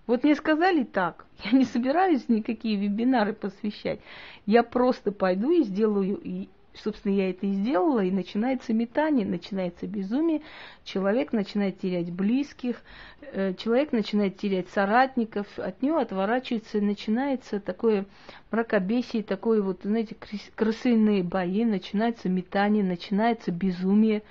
Вот 0.07 0.23
мне 0.23 0.35
сказали 0.35 0.85
так, 0.85 1.27
я 1.45 1.53
не 1.53 1.65
собираюсь 1.65 2.29
никакие 2.29 2.77
вебинары 2.77 3.33
посвящать. 3.33 4.01
Я 4.47 4.63
просто 4.63 5.13
пойду 5.13 5.51
и 5.51 5.65
сделаю, 5.65 6.21
и, 6.23 6.49
собственно, 6.75 7.13
я 7.13 7.31
это 7.31 7.47
и 7.47 7.53
сделала, 7.53 8.05
и 8.05 8.11
начинается 8.11 8.73
метание, 8.73 9.27
начинается 9.27 9.87
безумие, 9.87 10.43
человек 10.85 11.33
начинает 11.33 11.81
терять 11.81 12.11
близких, 12.11 12.83
э, 13.21 13.55
человек 13.55 13.93
начинает 13.93 14.37
терять 14.37 14.69
соратников, 14.71 15.47
от 15.59 15.83
него 15.83 15.99
отворачивается, 15.99 16.81
начинается 16.81 17.61
такое 17.61 18.07
мракобесие, 18.51 19.23
такое 19.23 19.63
вот, 19.63 19.81
знаете, 19.85 20.17
крысиные 20.55 21.23
бои, 21.23 21.65
начинается 21.65 22.29
метание, 22.29 22.85
начинается 22.85 23.51
безумие 23.51 24.23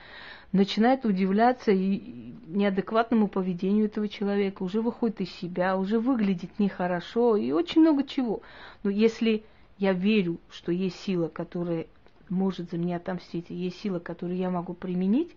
начинает 0.53 1.03
удивляться 1.03 1.71
и 1.71 2.33
неадекватному 2.47 3.27
поведению 3.27 3.87
этого 3.87 4.07
человека, 4.07 4.63
уже 4.63 4.81
выходит 4.81 5.19
из 5.21 5.31
себя, 5.31 5.75
уже 5.75 5.99
выглядит 5.99 6.59
нехорошо 6.59 7.35
и 7.35 7.51
очень 7.51 7.81
много 7.81 8.03
чего. 8.03 8.41
Но 8.83 8.89
если 8.89 9.43
я 9.79 9.91
верю, 9.91 10.39
что 10.49 10.71
есть 10.71 10.99
сила, 11.01 11.27
которая 11.27 11.87
может 12.29 12.71
за 12.71 12.77
меня 12.77 12.97
отомстить, 12.97 13.49
есть 13.49 13.81
сила, 13.81 13.99
которую 13.99 14.37
я 14.37 14.49
могу 14.49 14.73
применить, 14.73 15.31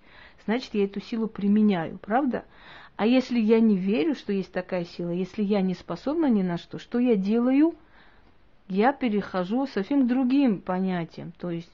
значит, 0.44 0.74
я 0.74 0.84
эту 0.84 1.00
силу 1.00 1.26
применяю, 1.26 1.98
правда? 1.98 2.44
А 2.96 3.06
если 3.06 3.38
я 3.38 3.60
не 3.60 3.76
верю, 3.76 4.14
что 4.14 4.32
есть 4.32 4.52
такая 4.52 4.84
сила, 4.84 5.10
если 5.10 5.42
я 5.42 5.62
не 5.62 5.74
способна 5.74 6.26
ни 6.26 6.42
на 6.42 6.58
что, 6.58 6.78
что 6.78 6.98
я 6.98 7.16
делаю? 7.16 7.74
Я 8.68 8.92
перехожу 8.92 9.66
совсем 9.66 10.04
к 10.04 10.08
другим 10.08 10.60
понятиям. 10.60 11.32
То 11.38 11.50
есть 11.50 11.70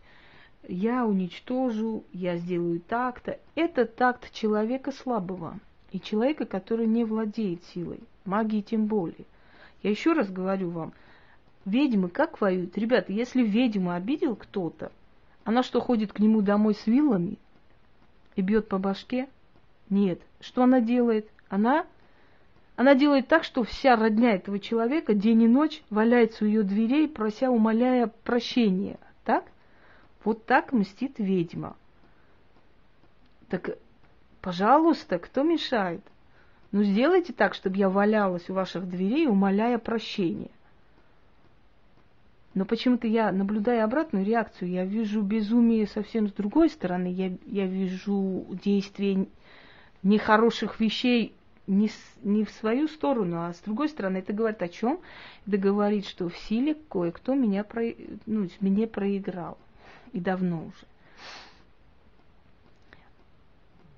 я 0.69 1.07
уничтожу, 1.07 2.05
я 2.13 2.37
сделаю 2.37 2.81
так-то. 2.81 3.39
Это 3.55 3.85
такт 3.85 4.33
человека 4.33 4.93
слабого 4.93 5.59
и 5.91 6.01
человека, 6.01 6.47
который 6.47 6.87
не 6.87 7.05
владеет 7.05 7.65
силой, 7.65 8.01
магией 8.25 8.63
тем 8.63 8.87
более. 8.87 9.27
Я 9.83 9.91
еще 9.91 10.13
раз 10.13 10.31
говорю 10.31 10.71
вам, 10.71 10.93
ведьмы 11.65 12.09
как 12.09 12.41
воюют? 12.41 12.79
Ребята, 12.79 13.13
если 13.13 13.43
ведьму 13.43 13.91
обидел 13.91 14.37
кто-то, 14.37 14.93
она 15.45 15.63
что, 15.63 15.81
ходит 15.81 16.13
к 16.13 16.21
нему 16.21 16.41
домой 16.41 16.75
с 16.75 16.87
вилами 16.87 17.39
и 18.37 18.43
бьет 18.43 18.69
по 18.69 18.79
башке? 18.79 19.29
Нет. 19.91 20.21
Что 20.41 20.63
она 20.63 20.81
делает? 20.81 21.29
Она, 21.49 21.85
она 22.77 22.95
делает 22.95 23.27
так, 23.27 23.43
что 23.43 23.65
вся 23.65 23.97
родня 23.97 24.35
этого 24.35 24.61
человека 24.61 25.15
день 25.15 25.43
и 25.43 25.49
ночь 25.49 25.83
валяется 25.91 26.45
у 26.45 26.47
ее 26.47 26.63
дверей, 26.63 27.09
прося, 27.09 27.51
умоляя 27.51 28.07
прощения. 28.23 28.99
Так? 29.25 29.45
Вот 30.25 30.45
так 30.47 30.73
мстит 30.73 31.19
ведьма. 31.19 31.77
Так, 33.49 33.77
пожалуйста, 34.41 35.19
кто 35.19 35.43
мешает? 35.43 36.01
Ну, 36.71 36.83
сделайте 36.85 37.33
так, 37.33 37.55
чтобы 37.55 37.77
я 37.77 37.91
валялась 37.91 38.49
у 38.49 38.55
ваших 38.55 38.89
дверей, 38.89 39.27
умоляя 39.27 39.79
прощения. 39.79 40.51
Но 42.55 42.65
почему-то 42.65 43.07
я, 43.07 43.33
наблюдая 43.33 43.85
обратную 43.85 44.25
реакцию, 44.25 44.71
я 44.71 44.85
вижу 44.85 45.23
безумие 45.23 45.87
совсем 45.87 46.29
с 46.29 46.33
другой 46.33 46.71
стороны. 46.71 47.09
Я, 47.09 47.33
я 47.47 47.67
вижу 47.67 48.47
действие 48.63 49.27
нехороших 50.03 50.79
вещей 50.79 51.35
не, 51.67 51.89
с, 51.89 52.15
не 52.23 52.45
в 52.45 52.51
свою 52.51 52.89
сторону, 52.89 53.43
а 53.43 53.55
с 53.55 53.61
другой 53.61 53.89
стороны. 53.89 54.19
Это 54.19 54.33
говорит 54.33 54.63
о 54.63 54.69
чем? 54.69 55.01
Это 55.47 55.57
говорит, 55.57 56.07
что 56.07 56.29
в 56.29 56.37
силе 56.37 56.77
кое-кто 56.89 57.35
меня 57.35 57.65
про, 57.65 57.83
ну, 58.27 58.49
мне 58.61 58.87
проиграл 58.87 59.57
и 60.13 60.21
давно 60.21 60.67
уже. 60.67 60.87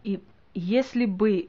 И 0.03 0.21
если 0.55 1.07
бы, 1.07 1.49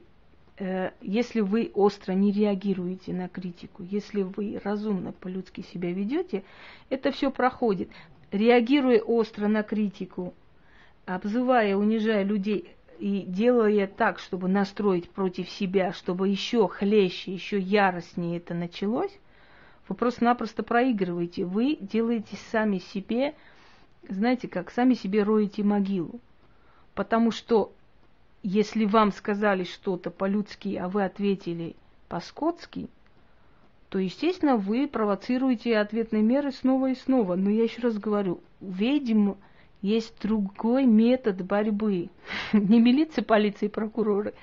э, 0.58 0.90
если 1.00 1.40
вы 1.40 1.70
остро 1.74 2.12
не 2.12 2.32
реагируете 2.32 3.12
на 3.12 3.28
критику, 3.28 3.82
если 3.82 4.22
вы 4.22 4.60
разумно 4.62 5.12
по-людски 5.12 5.60
себя 5.60 5.92
ведете, 5.92 6.42
это 6.88 7.12
все 7.12 7.30
проходит. 7.30 7.90
Реагируя 8.32 9.00
остро 9.00 9.46
на 9.46 9.62
критику, 9.62 10.34
обзывая, 11.04 11.76
унижая 11.76 12.24
людей 12.24 12.76
и 12.98 13.24
делая 13.26 13.86
так, 13.86 14.18
чтобы 14.18 14.48
настроить 14.48 15.10
против 15.10 15.48
себя, 15.50 15.92
чтобы 15.92 16.28
еще 16.28 16.66
хлеще, 16.66 17.32
еще 17.32 17.58
яростнее 17.58 18.38
это 18.38 18.54
началось, 18.54 19.12
вы 19.88 19.94
просто-напросто 19.94 20.62
проигрываете. 20.62 21.44
Вы 21.44 21.76
делаете 21.80 22.36
сами 22.50 22.78
себе 22.78 23.34
знаете, 24.08 24.48
как 24.48 24.70
сами 24.70 24.94
себе 24.94 25.22
роете 25.22 25.62
могилу. 25.62 26.20
Потому 26.94 27.30
что 27.30 27.72
если 28.42 28.84
вам 28.84 29.12
сказали 29.12 29.64
что-то 29.64 30.10
по-людски, 30.10 30.76
а 30.76 30.88
вы 30.88 31.04
ответили 31.04 31.76
по-скотски, 32.08 32.88
то, 33.88 33.98
естественно, 33.98 34.56
вы 34.56 34.88
провоцируете 34.88 35.78
ответные 35.78 36.22
меры 36.22 36.52
снова 36.52 36.90
и 36.90 36.94
снова. 36.94 37.36
Но 37.36 37.50
я 37.50 37.64
еще 37.64 37.82
раз 37.82 37.98
говорю, 37.98 38.40
у 38.60 38.70
ведьм 38.70 39.32
есть 39.82 40.14
другой 40.20 40.84
метод 40.84 41.42
борьбы. 41.42 42.08
Не 42.52 42.80
милиция, 42.80 43.22
полиция 43.22 43.68
и 43.68 43.72
прокуроры, 43.72 44.34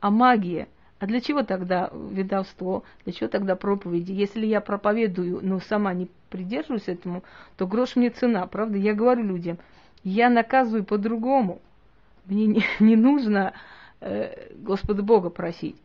а 0.00 0.10
магия. 0.10 0.68
А 0.98 1.06
для 1.06 1.20
чего 1.20 1.42
тогда 1.42 1.90
ведовство? 1.92 2.82
Для 3.04 3.12
чего 3.12 3.28
тогда 3.28 3.56
проповеди? 3.56 4.12
Если 4.12 4.46
я 4.46 4.60
проповедую, 4.60 5.40
но 5.42 5.60
сама 5.60 5.92
не 5.92 6.08
придерживаюсь 6.34 6.88
этому, 6.88 7.22
то 7.56 7.64
грош 7.68 7.94
мне 7.94 8.10
цена, 8.10 8.44
правда? 8.48 8.76
Я 8.76 8.92
говорю 8.92 9.22
людям, 9.22 9.58
я 10.02 10.28
наказываю 10.28 10.82
по-другому. 10.84 11.60
Мне 12.26 12.46
не, 12.46 12.64
не 12.80 12.96
нужно 12.96 13.52
э, 14.00 14.50
Господа 14.56 15.04
Бога 15.04 15.30
просить 15.30 15.76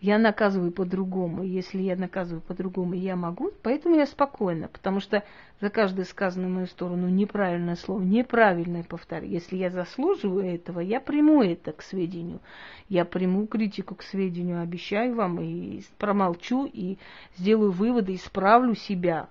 я 0.00 0.18
наказываю 0.18 0.70
по-другому. 0.70 1.42
Если 1.42 1.82
я 1.82 1.96
наказываю 1.96 2.40
по-другому, 2.40 2.94
я 2.94 3.16
могу, 3.16 3.50
поэтому 3.62 3.96
я 3.96 4.06
спокойна, 4.06 4.68
потому 4.68 5.00
что 5.00 5.24
за 5.60 5.70
каждое 5.70 6.04
сказанное 6.04 6.48
в 6.48 6.52
мою 6.52 6.66
сторону 6.66 7.08
неправильное 7.08 7.74
слово, 7.74 8.02
неправильное 8.02 8.84
повторю. 8.84 9.26
Если 9.26 9.56
я 9.56 9.70
заслуживаю 9.70 10.54
этого, 10.54 10.80
я 10.80 11.00
приму 11.00 11.42
это 11.42 11.72
к 11.72 11.82
сведению. 11.82 12.38
Я 12.88 13.04
приму 13.04 13.46
критику 13.46 13.96
к 13.96 14.02
сведению, 14.02 14.62
обещаю 14.62 15.14
вам, 15.14 15.40
и 15.40 15.82
промолчу, 15.98 16.68
и 16.72 16.98
сделаю 17.36 17.72
выводы, 17.72 18.14
исправлю 18.14 18.74
себя. 18.74 19.28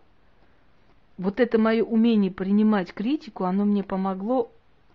Вот 1.18 1.40
это 1.40 1.58
мое 1.58 1.84
умение 1.84 2.32
принимать 2.32 2.94
критику, 2.94 3.46
оно 3.46 3.66
мне 3.66 3.84
помогло 3.84 4.52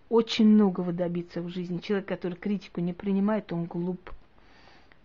очень 0.08 0.46
многого 0.46 0.92
добиться 0.92 1.40
в 1.40 1.48
жизни. 1.48 1.78
Человек, 1.78 2.06
который 2.06 2.34
критику 2.34 2.80
не 2.80 2.92
принимает, 2.92 3.52
он 3.52 3.64
глуп 3.64 4.10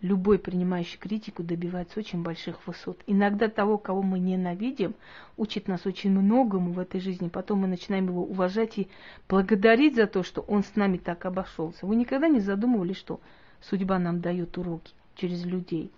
любой 0.00 0.38
принимающий 0.38 0.98
критику 0.98 1.42
добивается 1.42 1.98
очень 1.98 2.22
больших 2.22 2.66
высот. 2.66 3.00
Иногда 3.06 3.48
того, 3.48 3.78
кого 3.78 4.02
мы 4.02 4.18
ненавидим, 4.18 4.94
учит 5.36 5.66
нас 5.66 5.86
очень 5.86 6.10
многому 6.10 6.72
в 6.72 6.78
этой 6.78 7.00
жизни. 7.00 7.28
Потом 7.28 7.60
мы 7.60 7.66
начинаем 7.66 8.06
его 8.06 8.22
уважать 8.22 8.78
и 8.78 8.88
благодарить 9.28 9.96
за 9.96 10.06
то, 10.06 10.22
что 10.22 10.42
он 10.42 10.62
с 10.62 10.76
нами 10.76 10.98
так 10.98 11.24
обошелся. 11.26 11.86
Вы 11.86 11.96
никогда 11.96 12.28
не 12.28 12.40
задумывали, 12.40 12.92
что 12.92 13.20
судьба 13.60 13.98
нам 13.98 14.20
дает 14.20 14.56
уроки 14.56 14.92
через 15.16 15.44
людей? 15.44 15.90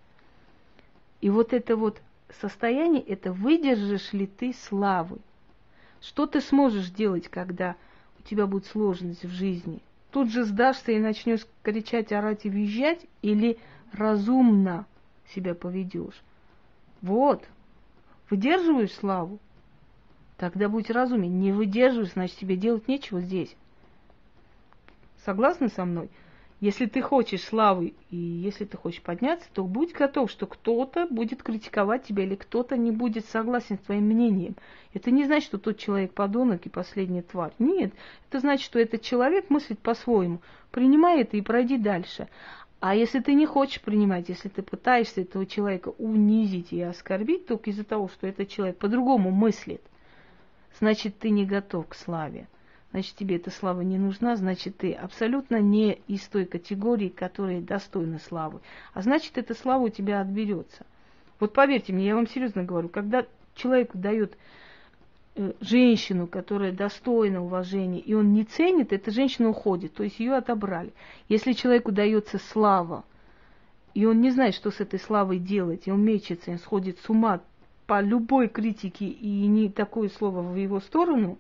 И 1.21 1.29
вот 1.29 1.53
это 1.53 1.77
вот 1.77 2.01
состояние, 2.41 3.03
это 3.03 3.33
выдержишь 3.33 4.13
ли 4.13 4.27
ты 4.27 4.53
славы? 4.53 5.19
Что 6.01 6.27
ты 6.27 6.41
сможешь 6.41 6.91
делать, 6.91 7.29
когда 7.29 7.77
у 8.19 8.23
тебя 8.23 8.47
будет 8.47 8.67
сложность 8.67 9.25
в 9.25 9.31
жизни? 9.31 9.81
Тут 10.11 10.31
же 10.31 10.45
сдашься 10.45 10.93
и 10.93 10.99
начнешь 10.99 11.47
кричать, 11.63 12.13
орать 12.13 12.45
и 12.45 12.49
визжать? 12.49 13.07
Или 13.23 13.59
разумно 13.93 14.87
себя 15.35 15.55
поведешь. 15.55 16.21
Вот, 17.03 17.45
выдерживаешь 18.29 18.93
славу, 18.93 19.39
тогда 20.37 20.69
будь 20.69 20.91
разумен. 20.91 21.41
Не 21.41 21.53
выдерживаешь, 21.53 22.13
значит 22.13 22.39
тебе 22.39 22.57
делать 22.57 22.89
нечего 22.89 23.21
здесь. 23.21 23.55
Согласны 25.25 25.69
со 25.69 25.85
мной? 25.85 26.11
Если 26.61 26.85
ты 26.85 27.01
хочешь 27.01 27.43
славы 27.43 27.95
и 28.11 28.17
если 28.17 28.67
ты 28.67 28.77
хочешь 28.77 29.01
подняться, 29.01 29.49
то 29.55 29.65
будь 29.65 29.93
готов, 29.95 30.31
что 30.31 30.47
кто-то 30.47 31.07
будет 31.07 31.43
критиковать 31.43 32.05
тебя 32.05 32.25
или 32.25 32.35
кто-то 32.35 32.77
не 32.77 32.91
будет 32.91 33.25
согласен 33.25 33.79
с 33.79 33.87
твоим 33.87 34.05
мнением. 34.05 34.57
Это 34.93 35.11
не 35.11 35.25
значит, 35.25 35.49
что 35.49 35.59
тот 35.59 35.79
человек 35.79 36.13
подонок 36.13 36.67
и 36.67 36.69
последняя 36.69 37.23
тварь. 37.23 37.55
Нет, 37.59 37.95
это 38.29 38.41
значит, 38.41 38.67
что 38.67 38.79
этот 38.79 39.01
человек 39.01 39.49
мыслит 39.49 39.79
по-своему. 39.79 40.43
Принимай 40.71 41.23
это 41.23 41.39
и 41.39 41.41
пройди 41.41 41.79
дальше. 41.79 42.29
А 42.79 42.95
если 42.95 43.21
ты 43.21 43.33
не 43.33 43.47
хочешь 43.47 43.81
принимать, 43.81 44.29
если 44.29 44.51
ты 44.51 44.61
пытаешься 44.61 45.23
этого 45.23 45.47
человека 45.47 45.95
унизить 45.97 46.75
и 46.75 46.83
оскорбить 46.83 47.47
только 47.47 47.71
из-за 47.71 47.85
того, 47.85 48.09
что 48.09 48.27
этот 48.27 48.49
человек 48.49 48.77
по-другому 48.77 49.31
мыслит, 49.31 49.81
значит, 50.79 51.19
ты 51.19 51.31
не 51.31 51.47
готов 51.47 51.89
к 51.89 51.95
славе. 51.95 52.49
Значит, 52.93 53.15
тебе 53.17 53.37
эта 53.37 53.51
слава 53.51 53.83
не 53.83 53.99
нужна, 53.99 54.35
значит, 54.37 54.79
ты 54.79 54.93
абсолютно 54.93 55.61
не 55.61 56.01
из 56.09 56.27
той 56.27 56.45
категории, 56.45 57.09
которая 57.09 57.61
достойна 57.61 58.19
славы. 58.19 58.61
А 58.95 59.03
значит, 59.03 59.39
эта 59.39 59.55
слава 59.55 59.85
у 59.85 59.89
тебя 59.89 60.21
отберется. 60.21 60.85
Вот 61.39 61.53
поверьте 61.53 61.93
мне, 61.93 62.07
я 62.07 62.17
вам 62.17 62.27
серьезно 62.27 62.65
говорю, 62.65 62.89
когда 62.89 63.27
человеку 63.55 63.97
дают 63.97 64.37
Э, 65.37 65.53
женщину, 65.61 66.27
которая 66.27 66.73
достойна 66.73 67.43
уважения, 67.43 68.01
и 68.01 68.15
он 68.15 68.33
не 68.33 68.45
ценит, 68.45 68.93
эта 68.93 69.13
женщина 69.13 69.49
уходит, 69.49 69.95
то 69.95 70.03
есть 70.03 70.19
ее 70.19 70.35
отобрали. 70.35 70.93
Если 71.29 71.53
человеку 71.53 71.93
дается 71.93 72.39
слава, 72.39 73.05
и 73.95 74.05
он 74.07 74.21
не 74.21 74.33
знает, 74.33 74.55
что 74.57 74.73
с 74.73 74.81
этой 74.81 74.99
славой 74.99 75.39
делать, 75.39 75.87
и 75.87 75.93
он 75.93 76.05
мечется, 76.05 76.51
и 76.51 76.57
сходит 76.57 76.99
с 76.99 77.09
ума 77.09 77.41
по 77.87 78.01
любой 78.01 78.49
критике, 78.49 79.07
и 79.07 79.47
не 79.47 79.69
такое 79.69 80.09
слово 80.09 80.43
в 80.43 80.57
его 80.57 80.81
сторону, 80.81 81.39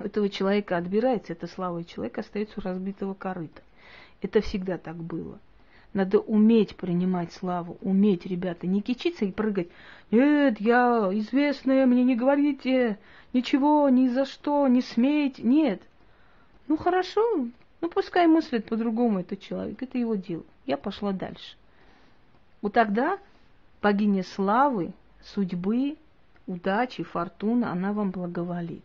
этого 0.00 0.28
человека 0.28 0.76
отбирается 0.76 1.32
эта 1.32 1.46
слава, 1.46 1.78
и 1.78 1.86
человек 1.86 2.18
остается 2.18 2.58
у 2.58 2.62
разбитого 2.62 3.14
корыта. 3.14 3.62
Это 4.22 4.40
всегда 4.40 4.78
так 4.78 4.96
было. 4.96 5.38
Надо 5.92 6.20
уметь 6.20 6.76
принимать 6.76 7.32
славу, 7.32 7.76
уметь, 7.80 8.24
ребята, 8.24 8.66
не 8.66 8.80
кичиться 8.80 9.24
и 9.24 9.32
прыгать. 9.32 9.68
Нет, 10.10 10.60
я 10.60 11.08
известная, 11.12 11.86
мне 11.86 12.04
не 12.04 12.14
говорите 12.14 12.98
ничего, 13.32 13.88
ни 13.88 14.08
за 14.08 14.24
что, 14.24 14.68
не 14.68 14.82
смейте. 14.82 15.42
Нет. 15.42 15.82
Ну 16.68 16.76
хорошо, 16.76 17.22
ну 17.80 17.88
пускай 17.88 18.28
мыслит 18.28 18.66
по-другому 18.66 19.20
этот 19.20 19.40
человек, 19.40 19.82
это 19.82 19.98
его 19.98 20.14
дело. 20.14 20.44
Я 20.66 20.76
пошла 20.76 21.12
дальше. 21.12 21.56
Вот 22.62 22.74
тогда 22.74 23.18
богиня 23.82 24.22
славы, 24.22 24.92
судьбы, 25.24 25.96
удачи, 26.46 27.02
фортуна, 27.02 27.72
она 27.72 27.92
вам 27.92 28.10
благоволит. 28.12 28.84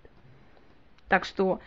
Так 1.08 1.26
что, 1.26 1.60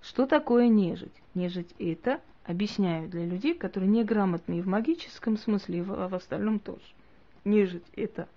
что 0.00 0.26
такое 0.26 0.68
нежить? 0.68 1.12
Нежить 1.34 1.74
это 1.78 2.20
объясняю 2.44 3.08
для 3.08 3.24
людей, 3.24 3.54
которые 3.54 3.88
неграмотны 3.90 4.58
и 4.58 4.62
в 4.62 4.66
магическом 4.66 5.36
смысле, 5.36 5.78
и 5.78 5.82
в, 5.82 6.08
в 6.08 6.14
остальном 6.14 6.58
тоже. 6.58 6.82
Нежить– 7.44 7.86
это 7.96 8.28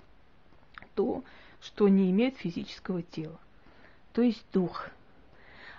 то, 0.95 1.23
что 1.61 1.87
не 1.87 2.11
имеет 2.11 2.37
физического 2.37 3.01
тела, 3.01 3.39
то 4.13 4.21
есть 4.21 4.45
дух. 4.53 4.89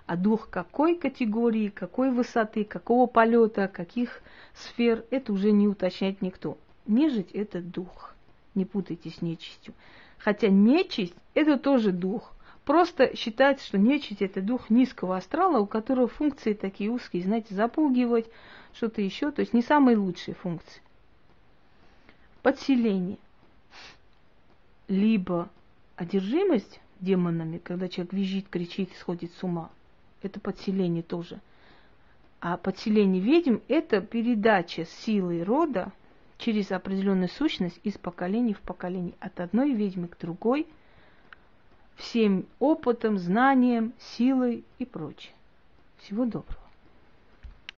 А 0.07 0.17
дух 0.17 0.51
какой 0.51 0.97
категории, 0.97 1.71
какой 1.71 2.11
высоты, 2.11 2.65
какого 2.65 3.07
полета, 3.07 3.69
каких 3.69 4.23
сфер, 4.55 5.05
это 5.11 5.33
уже 5.33 5.51
не 5.51 5.67
уточняет 5.67 6.21
никто. 6.21 6.59
Нежить– 6.87 7.31
это 7.33 7.63
дух. 7.63 8.15
Не 8.55 8.67
путайте 8.67 9.09
с 9.11 9.23
нечистью. 9.23 9.73
Хотя 10.19 10.49
нечисть– 10.49 11.15
это 11.35 11.59
тоже 11.59 11.91
дух. 11.91 12.35
Просто 12.65 13.15
считается, 13.15 13.67
что 13.67 13.79
нечисть– 13.79 14.23
это 14.23 14.41
дух 14.41 14.71
низкого 14.71 15.17
астрала, 15.17 15.59
у 15.59 15.67
которого 15.67 16.09
функции 16.09 16.55
такие 16.55 16.91
узкие, 16.91 17.23
знаете, 17.23 17.55
запугивать, 17.55 18.27
что-то 18.73 19.03
еще, 19.03 19.31
то 19.31 19.41
есть 19.41 19.53
не 19.53 19.63
самые 19.63 19.99
лучшие 19.99 20.35
функции. 20.35 20.81
Подселение. 22.43 23.19
Либо 24.89 25.51
одержимость 25.97 26.81
демонами, 27.01 27.59
когда 27.59 27.89
человек 27.89 28.15
визжит, 28.15 28.49
кричит, 28.49 28.91
сходит 28.99 29.33
с 29.33 29.43
ума. 29.43 29.71
Это 30.23 30.41
подселение 30.41 31.03
тоже. 31.03 31.41
А 32.41 32.57
подселение 32.57 33.23
ведьм– 33.23 33.59
это 33.69 34.01
передача 34.01 34.87
силы 34.87 35.45
рода 35.45 35.93
через 36.39 36.73
определенную 36.73 37.29
сущность 37.29 37.79
из 37.85 37.95
поколения 37.99 38.55
в 38.55 38.61
поколение, 38.61 39.15
от 39.21 39.39
одной 39.41 39.75
ведьмы 39.75 40.09
к 40.09 40.19
другой– 40.19 40.67
всем 41.97 42.47
опытом, 42.59 43.19
знанием, 43.19 43.93
силой 43.99 44.65
и 44.79 44.85
прочее. 44.85 45.33
Всего 45.99 46.25
доброго. 46.25 46.64